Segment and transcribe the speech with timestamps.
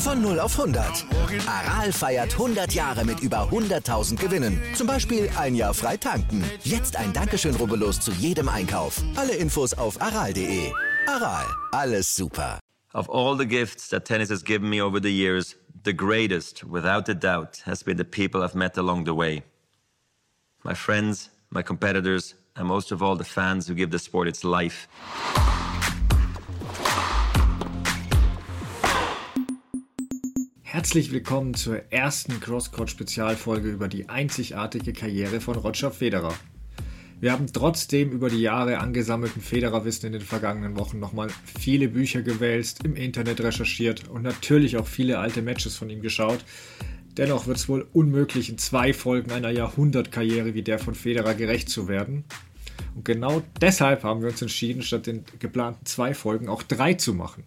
[0.00, 1.04] Von 0 auf 100.
[1.46, 4.58] Aral feiert 100 Jahre mit über 100.000 Gewinnen.
[4.74, 6.42] Zum Beispiel ein Jahr frei tanken.
[6.64, 9.02] Jetzt ein Dankeschön, rubbellos zu jedem Einkauf.
[9.14, 10.72] Alle Infos auf aral.de.
[11.06, 12.58] Aral, alles super.
[12.94, 17.06] Of all the gifts that tennis has given me over the years, the greatest, without
[17.10, 19.42] a doubt, has been the people I've met along the way.
[20.64, 24.44] My friends, my competitors, and most of all the fans who give the sport its
[24.44, 24.88] life.
[30.72, 36.32] Herzlich willkommen zur ersten Crosscourt-Spezialfolge über die einzigartige Karriere von Roger Federer.
[37.18, 42.22] Wir haben trotzdem über die Jahre angesammelten Federerwissen in den vergangenen Wochen nochmal viele Bücher
[42.22, 46.44] gewälzt, im Internet recherchiert und natürlich auch viele alte Matches von ihm geschaut.
[47.16, 51.68] Dennoch wird es wohl unmöglich, in zwei Folgen einer Jahrhundertkarriere wie der von Federer gerecht
[51.68, 52.22] zu werden.
[52.94, 57.12] Und genau deshalb haben wir uns entschieden, statt den geplanten zwei Folgen auch drei zu
[57.12, 57.42] machen.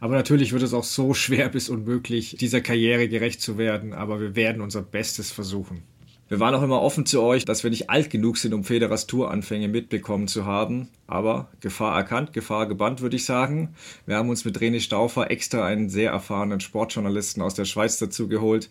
[0.00, 4.20] Aber natürlich wird es auch so schwer bis unmöglich, dieser Karriere gerecht zu werden, aber
[4.20, 5.82] wir werden unser Bestes versuchen.
[6.28, 9.06] Wir waren auch immer offen zu euch, dass wir nicht alt genug sind, um Federers
[9.06, 10.88] Touranfänge mitbekommen zu haben.
[11.06, 13.74] Aber Gefahr erkannt, Gefahr gebannt, würde ich sagen.
[14.04, 18.28] Wir haben uns mit René Stauffer extra einen sehr erfahrenen Sportjournalisten aus der Schweiz dazu
[18.28, 18.68] geholt,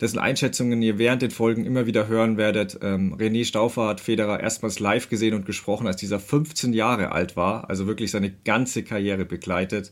[0.00, 2.78] dessen Einschätzungen ihr während den Folgen immer wieder hören werdet.
[2.82, 7.36] Ähm, René Stauffer hat Federer erstmals live gesehen und gesprochen, als dieser 15 Jahre alt
[7.36, 9.90] war, also wirklich seine ganze Karriere begleitet.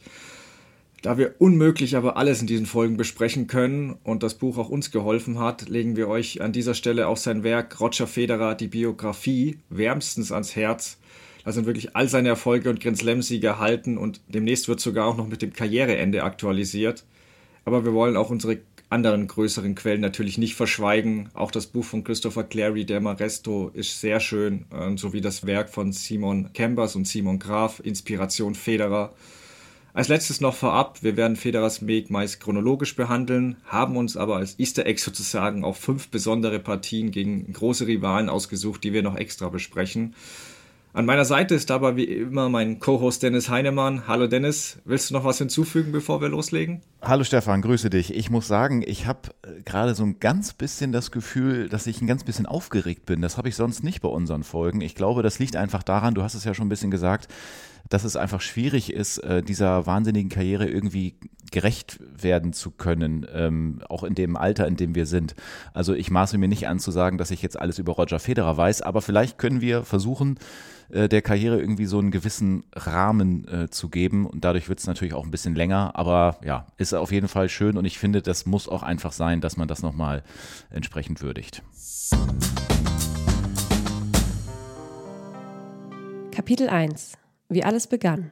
[1.02, 4.90] Da wir unmöglich aber alles in diesen Folgen besprechen können und das Buch auch uns
[4.90, 9.58] geholfen hat, legen wir euch an dieser Stelle auch sein Werk Roger Federer, die Biografie,
[9.70, 10.98] wärmstens ans Herz.
[11.44, 15.16] Da sind wirklich all seine Erfolge und Grand Slam-Siege erhalten und demnächst wird sogar auch
[15.16, 17.04] noch mit dem Karriereende aktualisiert.
[17.64, 18.58] Aber wir wollen auch unsere
[18.90, 21.30] anderen größeren Quellen natürlich nicht verschweigen.
[21.32, 25.70] Auch das Buch von Christopher Clary, Der Maresto, ist sehr schön, äh, sowie das Werk
[25.70, 29.14] von Simon Kembers und Simon Graf, Inspiration Federer.
[29.92, 34.56] Als letztes noch vorab, wir werden Federers Meg meist chronologisch behandeln, haben uns aber als
[34.60, 39.48] Easter Egg sozusagen auch fünf besondere Partien gegen große Rivalen ausgesucht, die wir noch extra
[39.48, 40.14] besprechen.
[40.92, 44.06] An meiner Seite ist dabei wie immer mein Co-Host Dennis Heinemann.
[44.06, 46.82] Hallo Dennis, willst du noch was hinzufügen, bevor wir loslegen?
[47.02, 48.14] Hallo Stefan, grüße dich.
[48.14, 52.00] Ich muss sagen, ich habe äh, gerade so ein ganz bisschen das Gefühl, dass ich
[52.00, 53.22] ein ganz bisschen aufgeregt bin.
[53.22, 54.80] Das habe ich sonst nicht bei unseren Folgen.
[54.80, 57.28] Ich glaube, das liegt einfach daran, du hast es ja schon ein bisschen gesagt,
[57.88, 61.16] dass es einfach schwierig ist, äh, dieser wahnsinnigen Karriere irgendwie
[61.50, 65.34] gerecht werden zu können, ähm, auch in dem Alter, in dem wir sind.
[65.74, 68.56] Also ich maße mir nicht an zu sagen, dass ich jetzt alles über Roger Federer
[68.56, 70.38] weiß, aber vielleicht können wir versuchen,
[70.90, 74.86] äh, der Karriere irgendwie so einen gewissen Rahmen äh, zu geben und dadurch wird es
[74.86, 78.22] natürlich auch ein bisschen länger, aber ja, ist auf jeden Fall schön und ich finde,
[78.22, 80.22] das muss auch einfach sein, dass man das nochmal
[80.70, 81.62] entsprechend würdigt.
[86.30, 87.19] Kapitel 1
[87.50, 88.30] wie alles begann.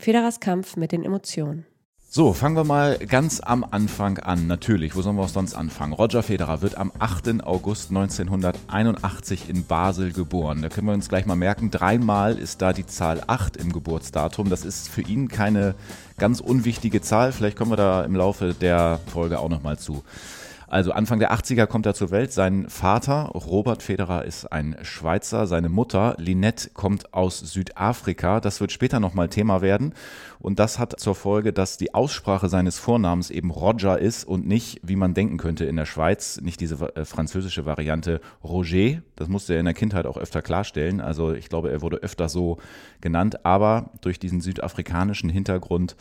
[0.00, 1.66] Federers Kampf mit den Emotionen.
[2.14, 4.46] So, fangen wir mal ganz am Anfang an.
[4.46, 5.94] Natürlich, wo sollen wir auch sonst anfangen?
[5.94, 7.42] Roger Federer wird am 8.
[7.42, 10.60] August 1981 in Basel geboren.
[10.60, 14.50] Da können wir uns gleich mal merken, dreimal ist da die Zahl 8 im Geburtsdatum.
[14.50, 15.74] Das ist für ihn keine
[16.18, 17.32] ganz unwichtige Zahl.
[17.32, 20.02] Vielleicht kommen wir da im Laufe der Folge auch nochmal zu.
[20.72, 22.32] Also Anfang der 80er kommt er zur Welt.
[22.32, 25.46] Sein Vater, Robert Federer, ist ein Schweizer.
[25.46, 28.40] Seine Mutter, Linette, kommt aus Südafrika.
[28.40, 29.92] Das wird später nochmal Thema werden.
[30.38, 34.80] Und das hat zur Folge, dass die Aussprache seines Vornamens eben Roger ist und nicht,
[34.82, 39.02] wie man denken könnte in der Schweiz, nicht diese äh, französische Variante Roger.
[39.16, 41.02] Das musste er in der Kindheit auch öfter klarstellen.
[41.02, 42.56] Also ich glaube, er wurde öfter so
[43.02, 43.44] genannt.
[43.44, 45.96] Aber durch diesen südafrikanischen Hintergrund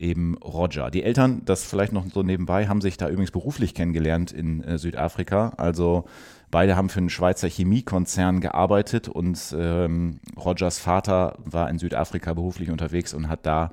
[0.00, 0.90] eben Roger.
[0.90, 4.78] Die Eltern, das vielleicht noch so nebenbei, haben sich da übrigens beruflich kennengelernt in äh,
[4.78, 5.52] Südafrika.
[5.56, 6.04] Also
[6.50, 12.70] beide haben für einen Schweizer Chemiekonzern gearbeitet und ähm, Rogers Vater war in Südafrika beruflich
[12.70, 13.70] unterwegs und hat da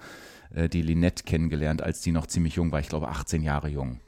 [0.54, 4.00] äh, die Linette kennengelernt, als die noch ziemlich jung war, ich glaube 18 Jahre jung.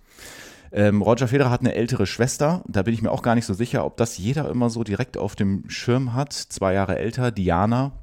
[0.72, 3.54] Ähm, Roger Federer hat eine ältere Schwester, da bin ich mir auch gar nicht so
[3.54, 6.34] sicher, ob das jeder immer so direkt auf dem Schirm hat.
[6.34, 7.94] Zwei Jahre älter, Diana,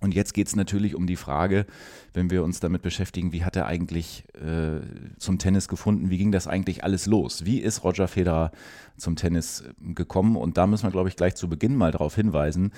[0.00, 1.66] und jetzt geht es natürlich um die Frage,
[2.14, 4.80] wenn wir uns damit beschäftigen, wie hat er eigentlich äh,
[5.18, 7.44] zum Tennis gefunden, wie ging das eigentlich alles los?
[7.44, 8.50] Wie ist Roger Federer
[8.96, 10.36] zum Tennis äh, gekommen?
[10.36, 12.72] Und da müssen wir, glaube ich, gleich zu Beginn mal darauf hinweisen,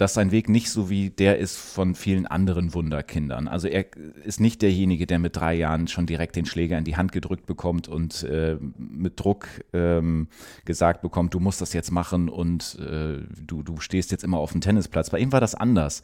[0.00, 3.48] dass sein Weg nicht so wie der ist von vielen anderen Wunderkindern.
[3.48, 3.84] Also er
[4.24, 7.44] ist nicht derjenige, der mit drei Jahren schon direkt den Schläger in die Hand gedrückt
[7.44, 10.28] bekommt und äh, mit Druck ähm,
[10.64, 14.52] gesagt bekommt, du musst das jetzt machen und äh, du, du stehst jetzt immer auf
[14.52, 15.10] dem Tennisplatz.
[15.10, 16.00] Bei ihm war das anders.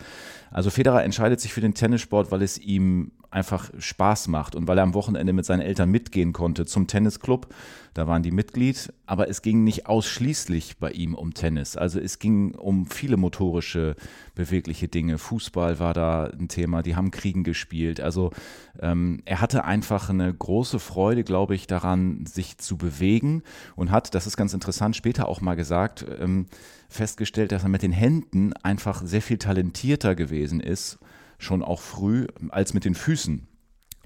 [0.51, 4.79] Also Federer entscheidet sich für den Tennissport, weil es ihm einfach Spaß macht und weil
[4.79, 7.49] er am Wochenende mit seinen Eltern mitgehen konnte zum Tennisclub.
[7.97, 11.79] Da waren die Mitglied, aber es ging nicht ausschließlich bei ihm um Tennis.
[11.79, 13.97] Also es ging um viele motorische,
[14.35, 15.17] bewegliche Dinge.
[15.17, 18.03] Fußball war da ein Thema, die haben Kriegen gespielt.
[18.03, 18.33] Also
[18.81, 23.43] ähm, er hatte einfach eine große Freude, glaube ich, daran, sich zu bewegen
[23.77, 26.49] und hat, das ist ganz interessant, später auch mal gesagt, ähm,
[26.91, 30.99] festgestellt, dass er mit den Händen einfach sehr viel talentierter gewesen ist
[31.39, 33.47] schon auch früh als mit den Füßen.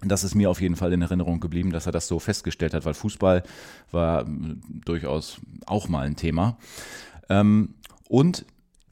[0.03, 2.85] Das ist mir auf jeden Fall in Erinnerung geblieben, dass er das so festgestellt hat,
[2.85, 3.43] weil Fußball
[3.91, 6.57] war hm, durchaus auch mal ein Thema.
[7.29, 7.75] Ähm,
[8.09, 8.45] und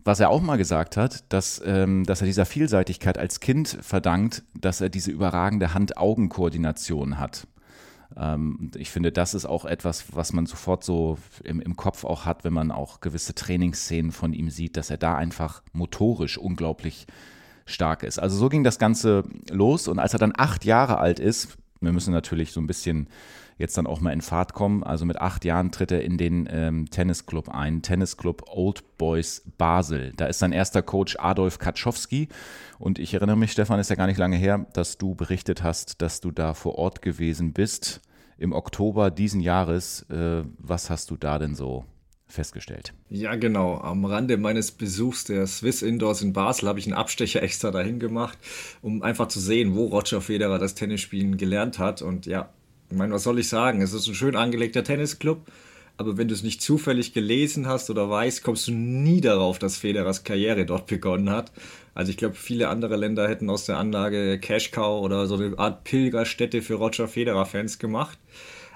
[0.04, 4.42] was er auch mal gesagt hat, dass, ähm, dass er dieser Vielseitigkeit als Kind verdankt,
[4.54, 7.46] dass er diese überragende Hand-Augen-Koordination hat.
[8.16, 12.24] Ähm, ich finde, das ist auch etwas, was man sofort so im, im Kopf auch
[12.24, 17.06] hat, wenn man auch gewisse Trainingsszenen von ihm sieht, dass er da einfach motorisch unglaublich
[17.68, 18.18] stark ist.
[18.18, 21.92] Also so ging das Ganze los und als er dann acht Jahre alt ist, wir
[21.92, 23.08] müssen natürlich so ein bisschen
[23.58, 24.84] jetzt dann auch mal in Fahrt kommen.
[24.84, 30.12] Also mit acht Jahren tritt er in den ähm, Tennisclub ein, Tennisclub Old Boys Basel.
[30.16, 32.28] Da ist sein erster Coach Adolf Kaczowski.
[32.78, 36.00] Und ich erinnere mich, Stefan, ist ja gar nicht lange her, dass du berichtet hast,
[36.00, 38.00] dass du da vor Ort gewesen bist
[38.38, 40.02] im Oktober diesen Jahres.
[40.08, 41.84] Äh, was hast du da denn so
[42.28, 42.92] festgestellt.
[43.08, 43.78] Ja, genau.
[43.78, 47.98] Am Rande meines Besuchs der Swiss Indoors in Basel habe ich einen Abstecher extra dahin
[47.98, 48.38] gemacht,
[48.82, 52.02] um einfach zu sehen, wo Roger Federer das Tennisspielen gelernt hat.
[52.02, 52.50] Und ja,
[52.90, 53.82] ich meine, was soll ich sagen?
[53.82, 55.46] Es ist ein schön angelegter Tennisclub.
[55.96, 59.78] Aber wenn du es nicht zufällig gelesen hast oder weißt, kommst du nie darauf, dass
[59.78, 61.50] Federers Karriere dort begonnen hat.
[61.92, 65.58] Also ich glaube, viele andere Länder hätten aus der Anlage Cash Cow oder so eine
[65.58, 68.16] Art Pilgerstätte für Roger Federer-Fans gemacht.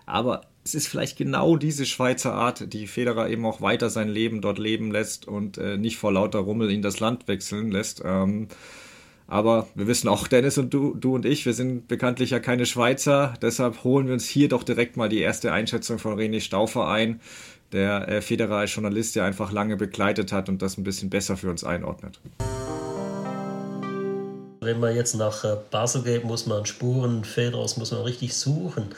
[0.05, 4.41] Aber es ist vielleicht genau diese Schweizer Art, die Federer eben auch weiter sein Leben
[4.41, 8.03] dort leben lässt und äh, nicht vor lauter Rummel in das Land wechseln lässt.
[8.05, 8.49] Ähm,
[9.27, 12.67] aber wir wissen auch, Dennis und du, du und ich, wir sind bekanntlich ja keine
[12.67, 13.35] Schweizer.
[13.43, 17.21] Deshalb holen wir uns hier doch direkt mal die erste Einschätzung von René Stauffer ein,
[17.73, 21.37] der äh, Federer als Journalist ja einfach lange begleitet hat und das ein bisschen besser
[21.37, 22.21] für uns einordnet.
[24.61, 28.91] Wenn man jetzt nach äh, Basel geht, muss man Spuren Federers muss man richtig suchen.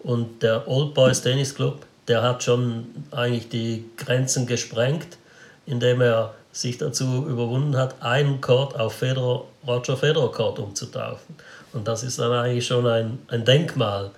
[0.00, 5.18] Und der Old Boys Tennis Club, der hat schon eigentlich die Grenzen gesprengt,
[5.66, 11.36] indem er sich dazu überwunden hat, einen Court auf Federer, Roger Federer Court umzutaufen.
[11.72, 14.10] Und das ist dann eigentlich schon ein, ein Denkmal.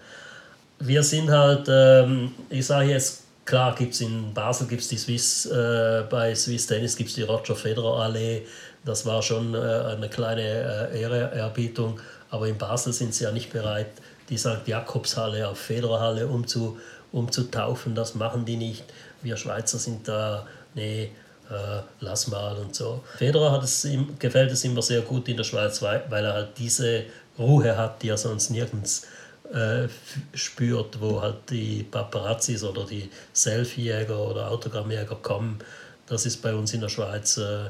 [0.79, 5.47] Wir sind halt, ähm, ich sage jetzt, klar gibt es in Basel gibt's die Swiss,
[5.47, 8.43] äh, bei Swiss Tennis gibt es die Roger Federer Allee.
[8.85, 12.01] Das war schon äh, eine kleine äh, Ehrerbietung.
[12.31, 13.91] Aber in Basel sind sie ja nicht bereit,
[14.31, 14.67] die St.
[14.67, 16.79] Jakobshalle auf Federerhalle umzu,
[17.13, 17.95] umzutaufen.
[17.95, 18.85] Das machen die nicht.
[19.23, 21.11] Wir Schweizer sind da, nee,
[21.51, 23.03] äh, lass mal und so.
[23.19, 26.33] Federer hat es ihm, gefällt es immer sehr gut in der Schweiz, weil, weil er
[26.33, 27.05] halt diese
[27.39, 29.07] Ruhe hat, die er sonst nirgends
[29.53, 29.89] äh,
[30.33, 35.59] spürt, wo halt die Paparazzis oder die Selfie-Jäger oder Autogrammjäger kommen.
[36.07, 37.69] Das ist bei uns in der Schweiz äh,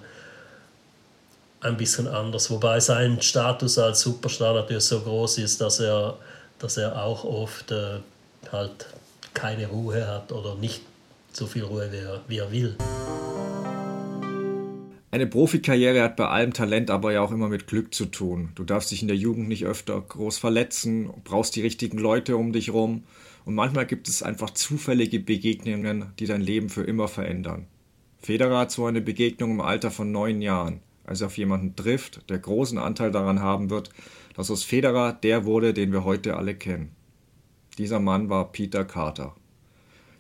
[1.61, 2.51] ein bisschen anders.
[2.51, 6.17] Wobei sein Status als Superstar natürlich so groß ist, dass er
[6.61, 7.99] dass er auch oft äh,
[8.53, 8.87] halt
[9.35, 10.83] keine Ruhe hat oder nicht
[11.33, 12.77] so viel Ruhe, wie er, wie er will.
[15.13, 18.53] Eine Profikarriere hat bei allem Talent aber ja auch immer mit Glück zu tun.
[18.55, 22.53] Du darfst dich in der Jugend nicht öfter groß verletzen, brauchst die richtigen Leute um
[22.53, 23.03] dich rum
[23.45, 27.67] und manchmal gibt es einfach zufällige Begegnungen, die dein Leben für immer verändern.
[28.21, 32.29] Federer hat so eine Begegnung im Alter von neun Jahren, als er auf jemanden trifft,
[32.31, 33.91] der großen Anteil daran haben wird,
[34.41, 36.93] dass aus Federer der wurde, den wir heute alle kennen.
[37.77, 39.37] Dieser Mann war Peter Carter.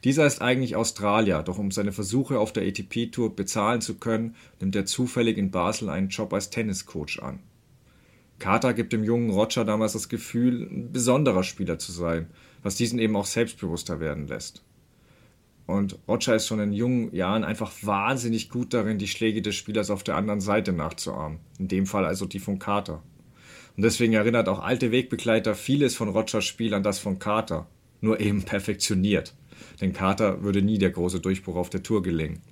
[0.04, 4.76] Dieser ist eigentlich Australier, doch um seine Versuche auf der ATP-Tour bezahlen zu können, nimmt
[4.76, 7.38] er zufällig in Basel einen Job als Tenniscoach an.
[8.38, 12.26] Carter gibt dem jungen Roger damals das Gefühl, ein besonderer Spieler zu sein,
[12.62, 14.62] was diesen eben auch selbstbewusster werden lässt.
[15.66, 19.88] Und Roger ist schon in jungen Jahren einfach wahnsinnig gut darin, die Schläge des Spielers
[19.88, 21.38] auf der anderen Seite nachzuahmen.
[21.58, 23.02] In dem Fall also die von Carter.
[23.80, 27.66] Und deswegen erinnert auch alte Wegbegleiter vieles von Rogers Spiel an das von Carter,
[28.02, 29.34] nur eben perfektioniert.
[29.80, 32.42] Denn Carter würde nie der große Durchbruch auf der Tour gelingen.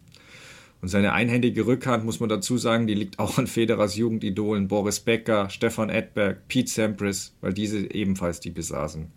[0.80, 5.00] Und seine einhändige Rückhand, muss man dazu sagen, die liegt auch an Federers Jugendidolen Boris
[5.00, 9.12] Becker, Stefan Edberg, Pete Sampras, weil diese ebenfalls die besaßen.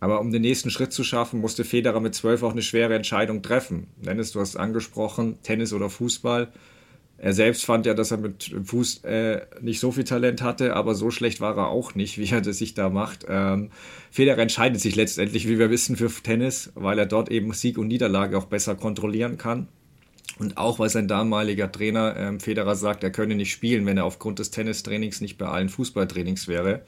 [0.00, 3.42] Aber um den nächsten Schritt zu schaffen, musste Federer mit zwölf auch eine schwere Entscheidung
[3.42, 3.88] treffen.
[3.98, 6.50] Dennis, du hast angesprochen, Tennis oder Fußball.
[7.22, 10.94] Er selbst fand ja, dass er mit Fuß äh, nicht so viel Talent hatte, aber
[10.94, 13.26] so schlecht war er auch nicht, wie er das sich da macht.
[13.28, 13.70] Ähm,
[14.10, 17.88] Federer entscheidet sich letztendlich, wie wir wissen, für Tennis, weil er dort eben Sieg und
[17.88, 19.68] Niederlage auch besser kontrollieren kann.
[20.38, 24.06] Und auch weil sein damaliger Trainer ähm, Federer sagt, er könne nicht spielen, wenn er
[24.06, 26.82] aufgrund des Tennistrainings nicht bei allen Fußballtrainings wäre.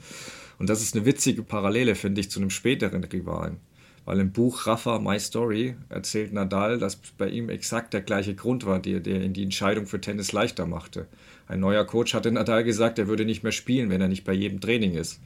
[0.59, 3.59] Und das ist eine witzige Parallele, finde ich, zu einem späteren Rivalen.
[4.05, 8.67] Weil im Buch Rafa My Story erzählt Nadal, dass bei ihm exakt der gleiche Grund
[8.67, 11.07] war, der, der ihn die Entscheidung für Tennis leichter machte.
[11.47, 14.33] Ein neuer Coach hatte Nadal gesagt, er würde nicht mehr spielen, wenn er nicht bei
[14.33, 15.21] jedem Training ist.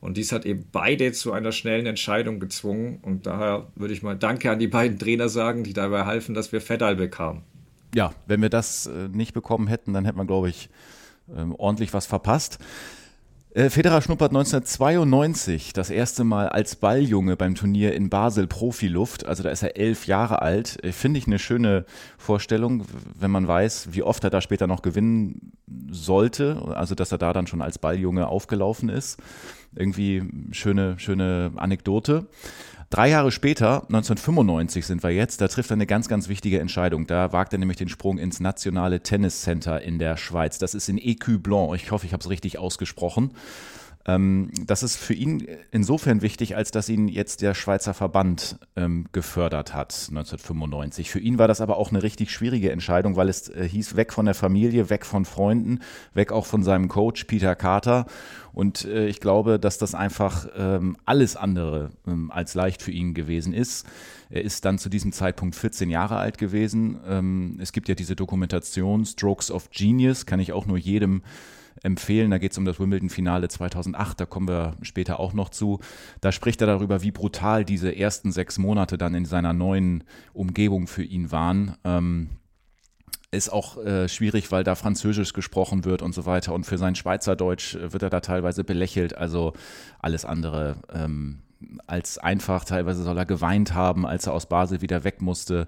[0.00, 2.98] Und dies hat eben beide zu einer schnellen Entscheidung gezwungen.
[3.02, 6.52] Und daher würde ich mal Danke an die beiden Trainer sagen, die dabei halfen, dass
[6.52, 7.42] wir Fedal bekamen.
[7.94, 10.68] Ja, wenn wir das äh, nicht bekommen hätten, dann hätten wir, glaube ich,
[11.34, 12.58] ähm, ordentlich was verpasst.
[13.58, 19.26] Äh, Federer schnuppert 1992 das erste Mal als Balljunge beim Turnier in Basel Profiluft.
[19.26, 20.78] Also da ist er elf Jahre alt.
[20.84, 21.84] Äh, finde ich eine schöne
[22.18, 22.84] Vorstellung,
[23.18, 25.50] wenn man weiß, wie oft er da später noch gewinnen
[25.90, 26.72] sollte.
[26.72, 29.18] Also dass er da dann schon als Balljunge aufgelaufen ist.
[29.74, 30.22] Irgendwie
[30.52, 32.26] schöne, schöne Anekdote.
[32.90, 37.06] Drei Jahre später, 1995 sind wir jetzt, da trifft er eine ganz, ganz wichtige Entscheidung.
[37.06, 40.58] Da wagt er nämlich den Sprung ins nationale Tennis Center in der Schweiz.
[40.58, 41.74] Das ist in Ecu Blanc.
[41.74, 43.32] Ich hoffe, ich habe es richtig ausgesprochen.
[44.08, 49.04] Ähm, das ist für ihn insofern wichtig, als dass ihn jetzt der Schweizer Verband ähm,
[49.12, 51.10] gefördert hat 1995.
[51.10, 54.14] Für ihn war das aber auch eine richtig schwierige Entscheidung, weil es äh, hieß weg
[54.14, 55.80] von der Familie, weg von Freunden,
[56.14, 58.06] weg auch von seinem Coach Peter Carter.
[58.54, 63.12] Und äh, ich glaube, dass das einfach ähm, alles andere ähm, als leicht für ihn
[63.12, 63.86] gewesen ist.
[64.30, 66.98] Er ist dann zu diesem Zeitpunkt 14 Jahre alt gewesen.
[67.06, 71.20] Ähm, es gibt ja diese Dokumentation Strokes of Genius, kann ich auch nur jedem
[71.82, 72.30] empfehlen.
[72.30, 75.80] Da geht es um das Wimbledon-Finale 2008, da kommen wir später auch noch zu.
[76.20, 80.86] Da spricht er darüber, wie brutal diese ersten sechs Monate dann in seiner neuen Umgebung
[80.86, 81.76] für ihn waren.
[81.84, 82.30] Ähm,
[83.30, 86.54] ist auch äh, schwierig, weil da Französisch gesprochen wird und so weiter.
[86.54, 89.16] Und für sein Schweizerdeutsch wird er da teilweise belächelt.
[89.16, 89.52] Also
[89.98, 91.40] alles andere ähm,
[91.86, 92.64] als einfach.
[92.64, 95.66] Teilweise soll er geweint haben, als er aus Basel wieder weg musste.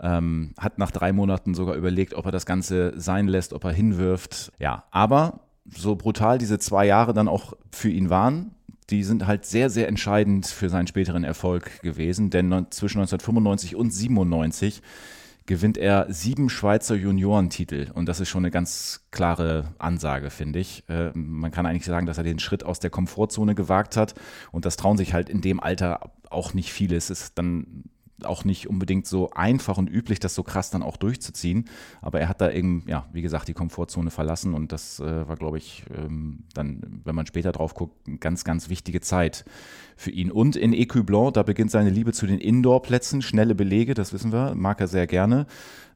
[0.00, 3.72] Ähm, hat nach drei Monaten sogar überlegt, ob er das Ganze sein lässt, ob er
[3.72, 4.52] hinwirft.
[4.58, 8.54] Ja, aber so brutal diese zwei Jahre dann auch für ihn waren,
[8.90, 13.90] die sind halt sehr, sehr entscheidend für seinen späteren Erfolg gewesen, denn zwischen 1995 und
[13.90, 14.82] 97
[15.46, 20.84] gewinnt er sieben Schweizer Juniorentitel und das ist schon eine ganz klare Ansage, finde ich.
[20.88, 24.14] Äh, man kann eigentlich sagen, dass er den Schritt aus der Komfortzone gewagt hat
[24.52, 26.96] und das trauen sich halt in dem Alter auch nicht viele.
[26.96, 27.84] Es ist dann
[28.22, 31.68] auch nicht unbedingt so einfach und üblich, das so krass dann auch durchzuziehen.
[32.00, 35.36] Aber er hat da eben, ja, wie gesagt, die Komfortzone verlassen und das äh, war,
[35.36, 39.44] glaube ich, ähm, dann, wenn man später drauf guckt, eine ganz, ganz wichtige Zeit
[39.96, 40.30] für ihn.
[40.30, 44.32] Und in Ecu Blanc, da beginnt seine Liebe zu den Indoor-Plätzen, schnelle Belege, das wissen
[44.32, 45.46] wir, mag er sehr gerne.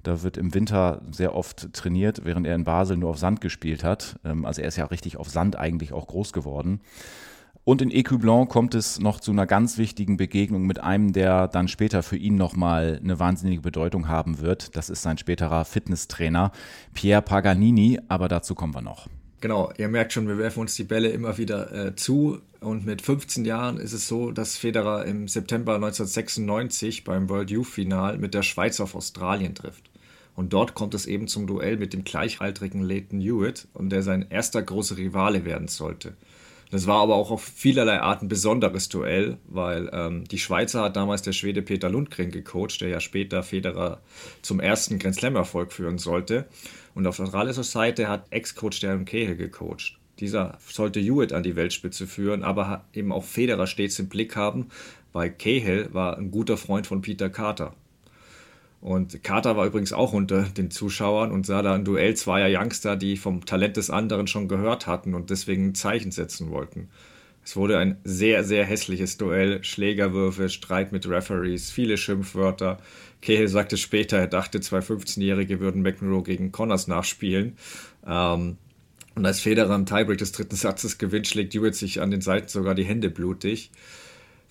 [0.02, 3.84] Da wird im Winter sehr oft trainiert, während er in Basel nur auf Sand gespielt
[3.84, 4.18] hat.
[4.24, 6.80] Ähm, also er ist ja richtig auf Sand eigentlich auch groß geworden.
[7.68, 11.68] Und in Blanc kommt es noch zu einer ganz wichtigen Begegnung mit einem, der dann
[11.68, 14.74] später für ihn nochmal eine wahnsinnige Bedeutung haben wird.
[14.74, 16.50] Das ist sein späterer Fitnesstrainer
[16.94, 19.06] Pierre Paganini, aber dazu kommen wir noch.
[19.42, 22.38] Genau, ihr merkt schon, wir werfen uns die Bälle immer wieder äh, zu.
[22.60, 27.66] Und mit 15 Jahren ist es so, dass Federer im September 1996 beim World Youth
[27.66, 29.90] Final mit der Schweiz auf Australien trifft.
[30.34, 34.24] Und dort kommt es eben zum Duell mit dem gleichaltrigen Leighton Hewitt und der sein
[34.30, 36.14] erster großer Rivale werden sollte.
[36.70, 40.96] Das war aber auch auf vielerlei Art ein besonderes Duell, weil ähm, die Schweizer hat
[40.96, 44.00] damals der Schwede Peter Lundgren gecoacht, der ja später Federer
[44.42, 46.46] zum ersten Grand Slam-Erfolg führen sollte.
[46.94, 49.98] Und auf australischer Seite hat Ex-Coach Darren Cahill gecoacht.
[50.20, 54.68] Dieser sollte Hewitt an die Weltspitze führen, aber eben auch Federer stets im Blick haben,
[55.12, 57.74] weil Cahill war ein guter Freund von Peter Carter.
[58.80, 62.96] Und Carter war übrigens auch unter den Zuschauern und sah da ein Duell zweier Youngster,
[62.96, 66.88] die vom Talent des anderen schon gehört hatten und deswegen ein Zeichen setzen wollten.
[67.44, 72.78] Es wurde ein sehr, sehr hässliches Duell, Schlägerwürfe, Streit mit Referees, viele Schimpfwörter.
[73.22, 77.56] Cahill sagte später, er dachte, zwei 15-Jährige würden McEnroe gegen Connors nachspielen.
[78.06, 78.58] Ähm,
[79.14, 82.48] und als Federer im Tiebreak des dritten Satzes gewinnt, schlägt Hewitt sich an den Seiten
[82.48, 83.70] sogar die Hände blutig.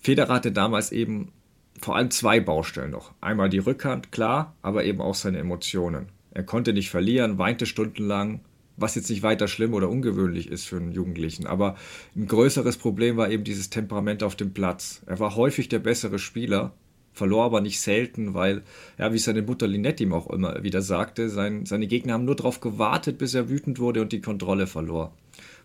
[0.00, 1.32] Federer hatte damals eben
[1.80, 3.12] vor allem zwei Baustellen noch.
[3.20, 6.06] Einmal die Rückhand, klar, aber eben auch seine Emotionen.
[6.32, 8.40] Er konnte nicht verlieren, weinte stundenlang,
[8.76, 11.46] was jetzt nicht weiter schlimm oder ungewöhnlich ist für einen Jugendlichen.
[11.46, 11.76] Aber
[12.16, 15.02] ein größeres Problem war eben dieses Temperament auf dem Platz.
[15.06, 16.72] Er war häufig der bessere Spieler,
[17.12, 18.62] verlor aber nicht selten, weil,
[18.96, 22.36] ja, wie seine Mutter Linette ihm auch immer wieder sagte, sein, seine Gegner haben nur
[22.36, 25.12] darauf gewartet, bis er wütend wurde und die Kontrolle verlor.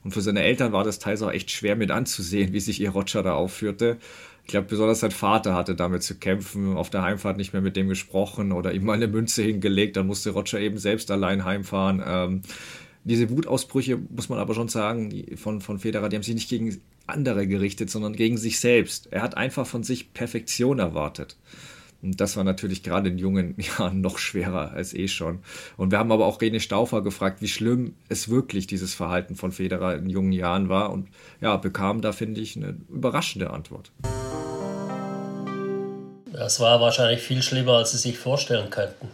[0.03, 2.89] Und für seine Eltern war das teils auch echt schwer mit anzusehen, wie sich ihr
[2.89, 3.97] Roger da aufführte.
[4.45, 7.77] Ich glaube, besonders sein Vater hatte damit zu kämpfen, auf der Heimfahrt nicht mehr mit
[7.77, 12.03] dem gesprochen oder ihm mal eine Münze hingelegt, dann musste Roger eben selbst allein heimfahren.
[12.05, 12.41] Ähm,
[13.05, 16.81] diese Wutausbrüche, muss man aber schon sagen, von, von Federer, die haben sich nicht gegen
[17.07, 19.07] andere gerichtet, sondern gegen sich selbst.
[19.11, 21.37] Er hat einfach von sich Perfektion erwartet.
[22.01, 25.39] Und das war natürlich gerade in jungen Jahren noch schwerer als eh schon.
[25.77, 29.51] Und wir haben aber auch Rene Stauffer gefragt, wie schlimm es wirklich dieses Verhalten von
[29.51, 30.91] Federer in jungen Jahren war.
[30.91, 31.07] Und
[31.41, 33.91] ja, bekam da, finde ich, eine überraschende Antwort.
[36.33, 39.11] Das war wahrscheinlich viel schlimmer, als Sie sich vorstellen könnten.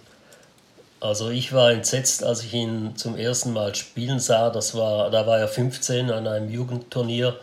[1.01, 4.49] Also ich war entsetzt, als ich ihn zum ersten Mal spielen sah.
[4.49, 7.35] Das war, da war er 15 an einem Jugendturnier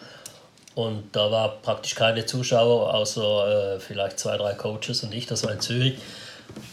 [0.75, 5.45] und da war praktisch keine Zuschauer, außer äh, vielleicht zwei, drei Coaches und ich, das
[5.45, 5.99] war in Zürich.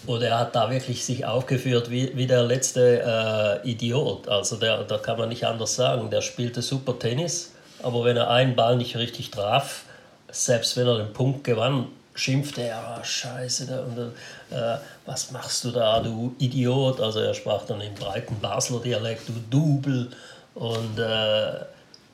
[0.06, 4.30] Und er hat da wirklich sich aufgeführt wie, wie der letzte äh, Idiot.
[4.30, 6.10] Also der, da kann man nicht anders sagen.
[6.10, 9.84] Der spielte super Tennis, aber wenn er einen Ball nicht richtig traf,
[10.32, 15.64] selbst wenn er den Punkt gewann, schimpfte er, oh, scheiße, da, und, äh, was machst
[15.64, 17.02] du da, du Idiot.
[17.02, 20.10] Also er sprach dann im breiten Basler Dialekt, du Double.
[20.56, 21.66] Und äh,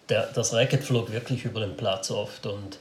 [0.10, 2.80] der, das Racket flog wirklich über den Platz oft und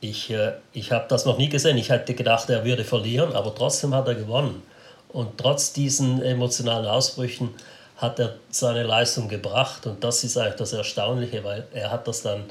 [0.00, 1.76] ich, äh, ich habe das noch nie gesehen.
[1.76, 4.62] Ich hätte gedacht, er würde verlieren, aber trotzdem hat er gewonnen.
[5.08, 7.50] Und trotz diesen emotionalen Ausbrüchen
[7.96, 12.22] hat er seine Leistung gebracht und das ist eigentlich das Erstaunliche, weil er hat das
[12.22, 12.44] dann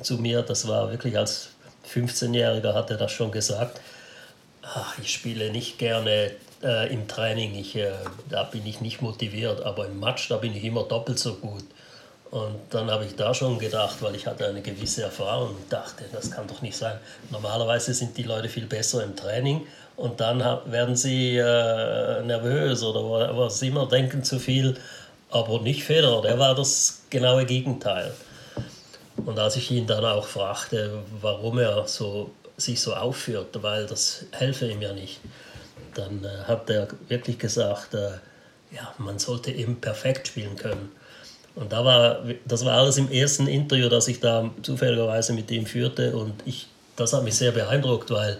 [0.00, 1.48] zu mir, das war wirklich als
[1.92, 3.80] 15-Jähriger hat er das schon gesagt,
[4.62, 7.92] ach, ich spiele nicht gerne äh, im Training, ich, äh,
[8.28, 11.64] da bin ich nicht motiviert, aber im Match, da bin ich immer doppelt so gut.
[12.30, 16.04] Und dann habe ich da schon gedacht, weil ich hatte eine gewisse Erfahrung und dachte,
[16.12, 16.98] das kann doch nicht sein.
[17.30, 19.66] Normalerweise sind die Leute viel besser im Training
[19.96, 24.76] und dann werden sie äh, nervös oder was immer, denken zu viel.
[25.30, 28.12] Aber nicht Federer, der war das genaue Gegenteil.
[29.24, 34.26] Und als ich ihn dann auch fragte, warum er so, sich so aufführt, weil das
[34.32, 35.20] helfe ihm ja nicht,
[35.94, 38.10] dann äh, hat er wirklich gesagt, äh,
[38.70, 40.90] ja, man sollte eben perfekt spielen können.
[41.54, 45.64] Und da war, das war alles im ersten Interview, das ich da zufälligerweise mit ihm
[45.64, 46.14] führte.
[46.14, 48.38] Und ich, das hat mich sehr beeindruckt, weil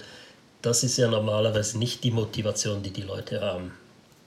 [0.61, 3.73] das ist ja normalerweise nicht die Motivation, die die Leute haben,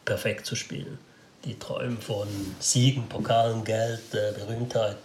[0.05, 0.97] perfekt zu spielen.
[1.45, 2.27] Die träumen von
[2.59, 4.97] Siegen, Pokalen, Geld, äh, Berühmtheit.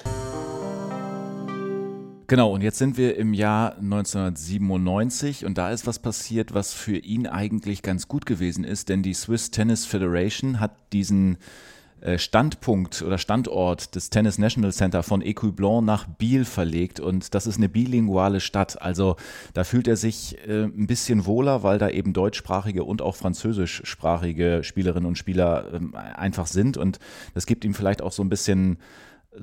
[2.27, 6.97] Genau, und jetzt sind wir im Jahr 1997 und da ist was passiert, was für
[6.97, 11.37] ihn eigentlich ganz gut gewesen ist, denn die Swiss Tennis Federation hat diesen
[12.01, 17.47] äh, Standpunkt oder Standort des Tennis National Center von Ecublon nach Biel verlegt und das
[17.47, 18.81] ist eine bilinguale Stadt.
[18.81, 19.17] Also
[19.53, 24.65] da fühlt er sich äh, ein bisschen wohler, weil da eben deutschsprachige und auch französischsprachige
[24.65, 27.01] Spielerinnen und Spieler äh, einfach sind und
[27.35, 28.79] das gibt ihm vielleicht auch so ein bisschen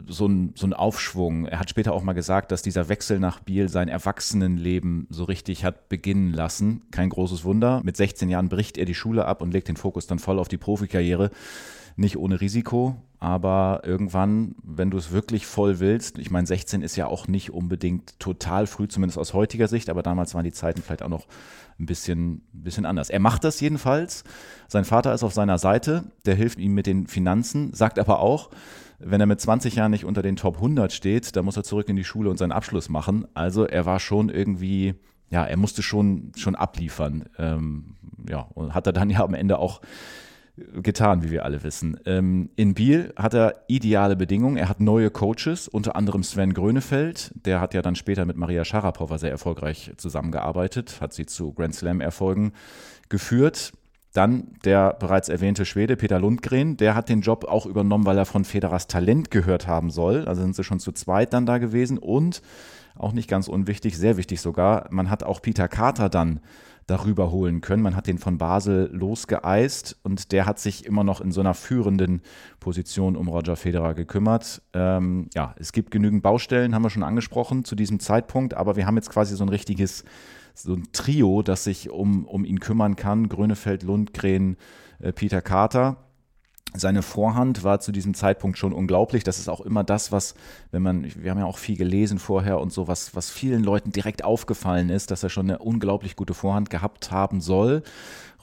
[0.07, 1.45] so ein, so ein Aufschwung.
[1.45, 5.65] Er hat später auch mal gesagt, dass dieser Wechsel nach Biel sein Erwachsenenleben so richtig
[5.65, 6.83] hat beginnen lassen.
[6.91, 7.81] Kein großes Wunder.
[7.83, 10.47] Mit 16 Jahren bricht er die Schule ab und legt den Fokus dann voll auf
[10.47, 11.31] die Profikarriere
[11.95, 16.95] nicht ohne Risiko, aber irgendwann, wenn du es wirklich voll willst, ich meine, 16 ist
[16.95, 20.81] ja auch nicht unbedingt total früh, zumindest aus heutiger Sicht, aber damals waren die Zeiten
[20.81, 21.27] vielleicht auch noch
[21.79, 23.11] ein bisschen, ein bisschen anders.
[23.11, 24.23] Er macht das jedenfalls.
[24.67, 28.49] Sein Vater ist auf seiner Seite, der hilft ihm mit den Finanzen, sagt aber auch,
[28.97, 31.89] wenn er mit 20 Jahren nicht unter den Top 100 steht, dann muss er zurück
[31.89, 33.27] in die Schule und seinen Abschluss machen.
[33.35, 34.95] Also er war schon irgendwie,
[35.29, 37.25] ja, er musste schon, schon abliefern.
[37.37, 39.81] Ähm, ja, und hat er dann ja am Ende auch
[40.55, 41.99] getan, wie wir alle wissen.
[42.05, 44.57] Ähm, in Biel hat er ideale Bedingungen.
[44.57, 47.31] Er hat neue Coaches, unter anderem Sven Grönefeld.
[47.45, 51.75] Der hat ja dann später mit Maria Sharapova sehr erfolgreich zusammengearbeitet, hat sie zu Grand
[51.75, 52.53] Slam-Erfolgen
[53.09, 53.73] geführt.
[54.13, 58.25] Dann der bereits erwähnte Schwede Peter Lundgren, der hat den Job auch übernommen, weil er
[58.25, 60.27] von Federers Talent gehört haben soll.
[60.27, 61.97] Also sind sie schon zu zweit dann da gewesen.
[61.97, 62.41] Und
[62.97, 66.41] auch nicht ganz unwichtig, sehr wichtig sogar, man hat auch Peter Carter dann
[66.91, 67.81] darüber holen können.
[67.81, 71.53] Man hat den von Basel losgeeist und der hat sich immer noch in so einer
[71.53, 72.21] führenden
[72.59, 74.61] Position um Roger Federer gekümmert.
[74.73, 78.85] Ähm, ja, es gibt genügend Baustellen, haben wir schon angesprochen zu diesem Zeitpunkt, aber wir
[78.85, 80.03] haben jetzt quasi so ein richtiges,
[80.53, 83.29] so ein Trio, das sich um, um ihn kümmern kann.
[83.29, 84.57] Grönefeld, Lundgren,
[84.99, 85.97] äh, Peter Carter
[86.73, 89.23] seine Vorhand war zu diesem Zeitpunkt schon unglaublich.
[89.23, 90.35] Das ist auch immer das, was,
[90.71, 93.91] wenn man, wir haben ja auch viel gelesen vorher und so, was, was vielen Leuten
[93.91, 97.83] direkt aufgefallen ist, dass er schon eine unglaublich gute Vorhand gehabt haben soll.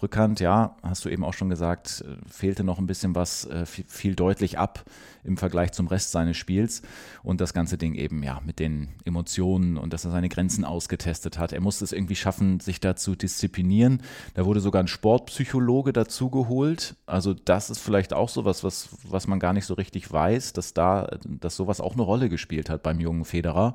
[0.03, 3.67] Rückhand, ja, hast du eben auch schon gesagt, äh, fehlte noch ein bisschen was, äh,
[3.67, 4.85] fiel deutlich ab
[5.25, 6.83] im Vergleich zum Rest seines Spiels.
[7.23, 11.39] Und das ganze Ding eben, ja, mit den Emotionen und dass er seine Grenzen ausgetestet
[11.39, 11.53] hat.
[11.53, 14.03] Er musste es irgendwie schaffen, sich da zu disziplinieren.
[14.35, 16.97] Da wurde sogar ein Sportpsychologe dazugeholt.
[17.07, 20.75] Also das ist vielleicht auch sowas, was, was man gar nicht so richtig weiß, dass
[20.75, 23.75] da, dass sowas auch eine Rolle gespielt hat beim jungen Federer,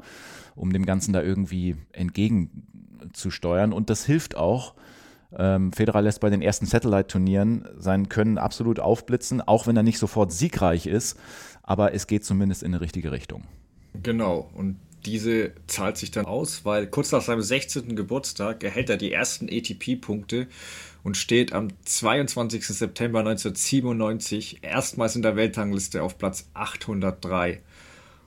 [0.55, 3.73] um dem Ganzen da irgendwie entgegenzusteuern.
[3.73, 4.73] Und das hilft auch.
[5.37, 9.99] Ähm, Federer lässt bei den ersten Satellite-Turnieren sein Können absolut aufblitzen, auch wenn er nicht
[9.99, 11.17] sofort siegreich ist.
[11.63, 13.43] Aber es geht zumindest in eine richtige Richtung.
[14.01, 14.49] Genau.
[14.53, 17.95] Und diese zahlt sich dann aus, weil kurz nach seinem 16.
[17.95, 20.47] Geburtstag erhält er die ersten ATP-Punkte
[21.03, 22.65] und steht am 22.
[22.67, 27.61] September 1997 erstmals in der Weltrangliste auf Platz 803.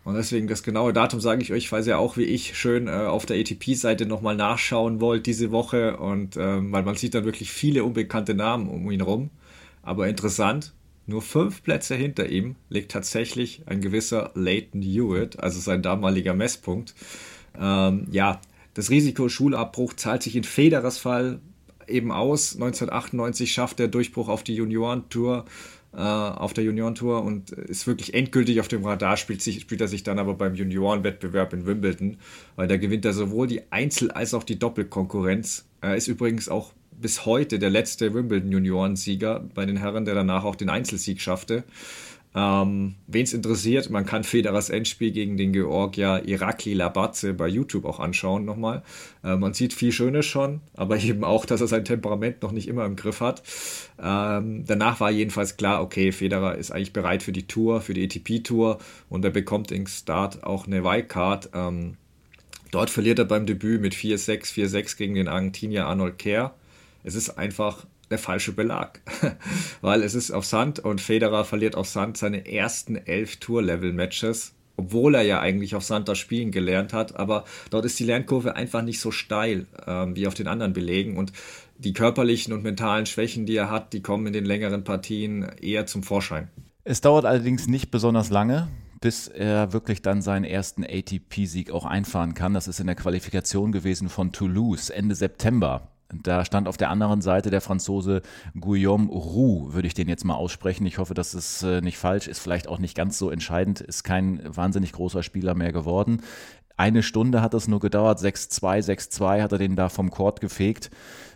[0.07, 2.93] Und deswegen das genaue Datum sage ich euch, falls ihr auch wie ich schön äh,
[2.93, 5.97] auf der ATP-Seite nochmal nachschauen wollt diese Woche.
[5.97, 9.31] Und ähm, weil man sieht dann wirklich viele unbekannte Namen um ihn rum.
[9.83, 10.75] Aber interessant,
[11.07, 16.95] nur fünf Plätze hinter ihm liegt tatsächlich ein gewisser Leighton Hewitt, also sein damaliger Messpunkt.
[17.61, 18.41] Ähm, ja,
[18.75, 21.41] das Risiko Schulabbruch zahlt sich in Federers Fall
[21.89, 22.55] eben aus.
[22.55, 25.47] 1998 schafft er Durchbruch auf die Juniorentour,
[25.97, 29.89] äh, auf der Juniorentour und ist wirklich endgültig auf dem Radar, spielt, sich, spielt er
[29.89, 32.19] sich dann aber beim Juniorenwettbewerb in Wimbledon,
[32.55, 35.67] weil da gewinnt er sowohl die Einzel- als auch die Doppelkonkurrenz.
[35.81, 40.57] Er ist übrigens auch bis heute der letzte Wimbledon-Juniorensieger bei den Herren, der danach auch
[40.57, 41.65] den Einzelsieg schaffte.
[42.37, 47.87] Ähm, Wen es interessiert, man kann Federers Endspiel gegen den Georgier Irakli Labatze bei YouTube
[47.87, 48.83] auch anschauen nochmal.
[49.25, 52.69] Äh, man sieht viel Schönes schon, aber eben auch, dass er sein Temperament noch nicht
[52.69, 53.43] immer im Griff hat.
[53.99, 58.05] Ähm, danach war jedenfalls klar, okay, Federer ist eigentlich bereit für die Tour, für die
[58.05, 61.51] ATP-Tour und er bekommt im Start auch eine Wildcard.
[61.55, 61.97] Ähm,
[62.71, 66.55] dort verliert er beim Debüt mit 4-6, 4-6 gegen den Argentinier Arnold Kerr.
[67.03, 69.01] Es ist einfach der falsche Belag,
[69.81, 75.15] weil es ist auf Sand und Federer verliert auf Sand seine ersten elf Tour-Level-Matches, obwohl
[75.15, 78.83] er ja eigentlich auf Sand das Spielen gelernt hat, aber dort ist die Lernkurve einfach
[78.83, 81.33] nicht so steil ähm, wie auf den anderen Belegen und
[81.79, 85.87] die körperlichen und mentalen Schwächen, die er hat, die kommen in den längeren Partien eher
[85.87, 86.49] zum Vorschein.
[86.85, 88.69] Es dauert allerdings nicht besonders lange,
[89.01, 92.55] bis er wirklich dann seinen ersten ATP-Sieg auch einfahren kann.
[92.55, 95.91] Das ist in der Qualifikation gewesen von Toulouse Ende September.
[96.13, 98.23] Da stand auf der anderen Seite der Franzose
[98.59, 100.87] Guillaume Roux, würde ich den jetzt mal aussprechen.
[100.87, 104.05] Ich hoffe, das ist äh, nicht falsch, ist vielleicht auch nicht ganz so entscheidend, ist
[104.05, 106.23] kein wahnsinnig großer Spieler mehr geworden.
[106.77, 110.91] Eine Stunde hat es nur gedauert, 6-2, 6-2 hat er den da vom Court gefegt.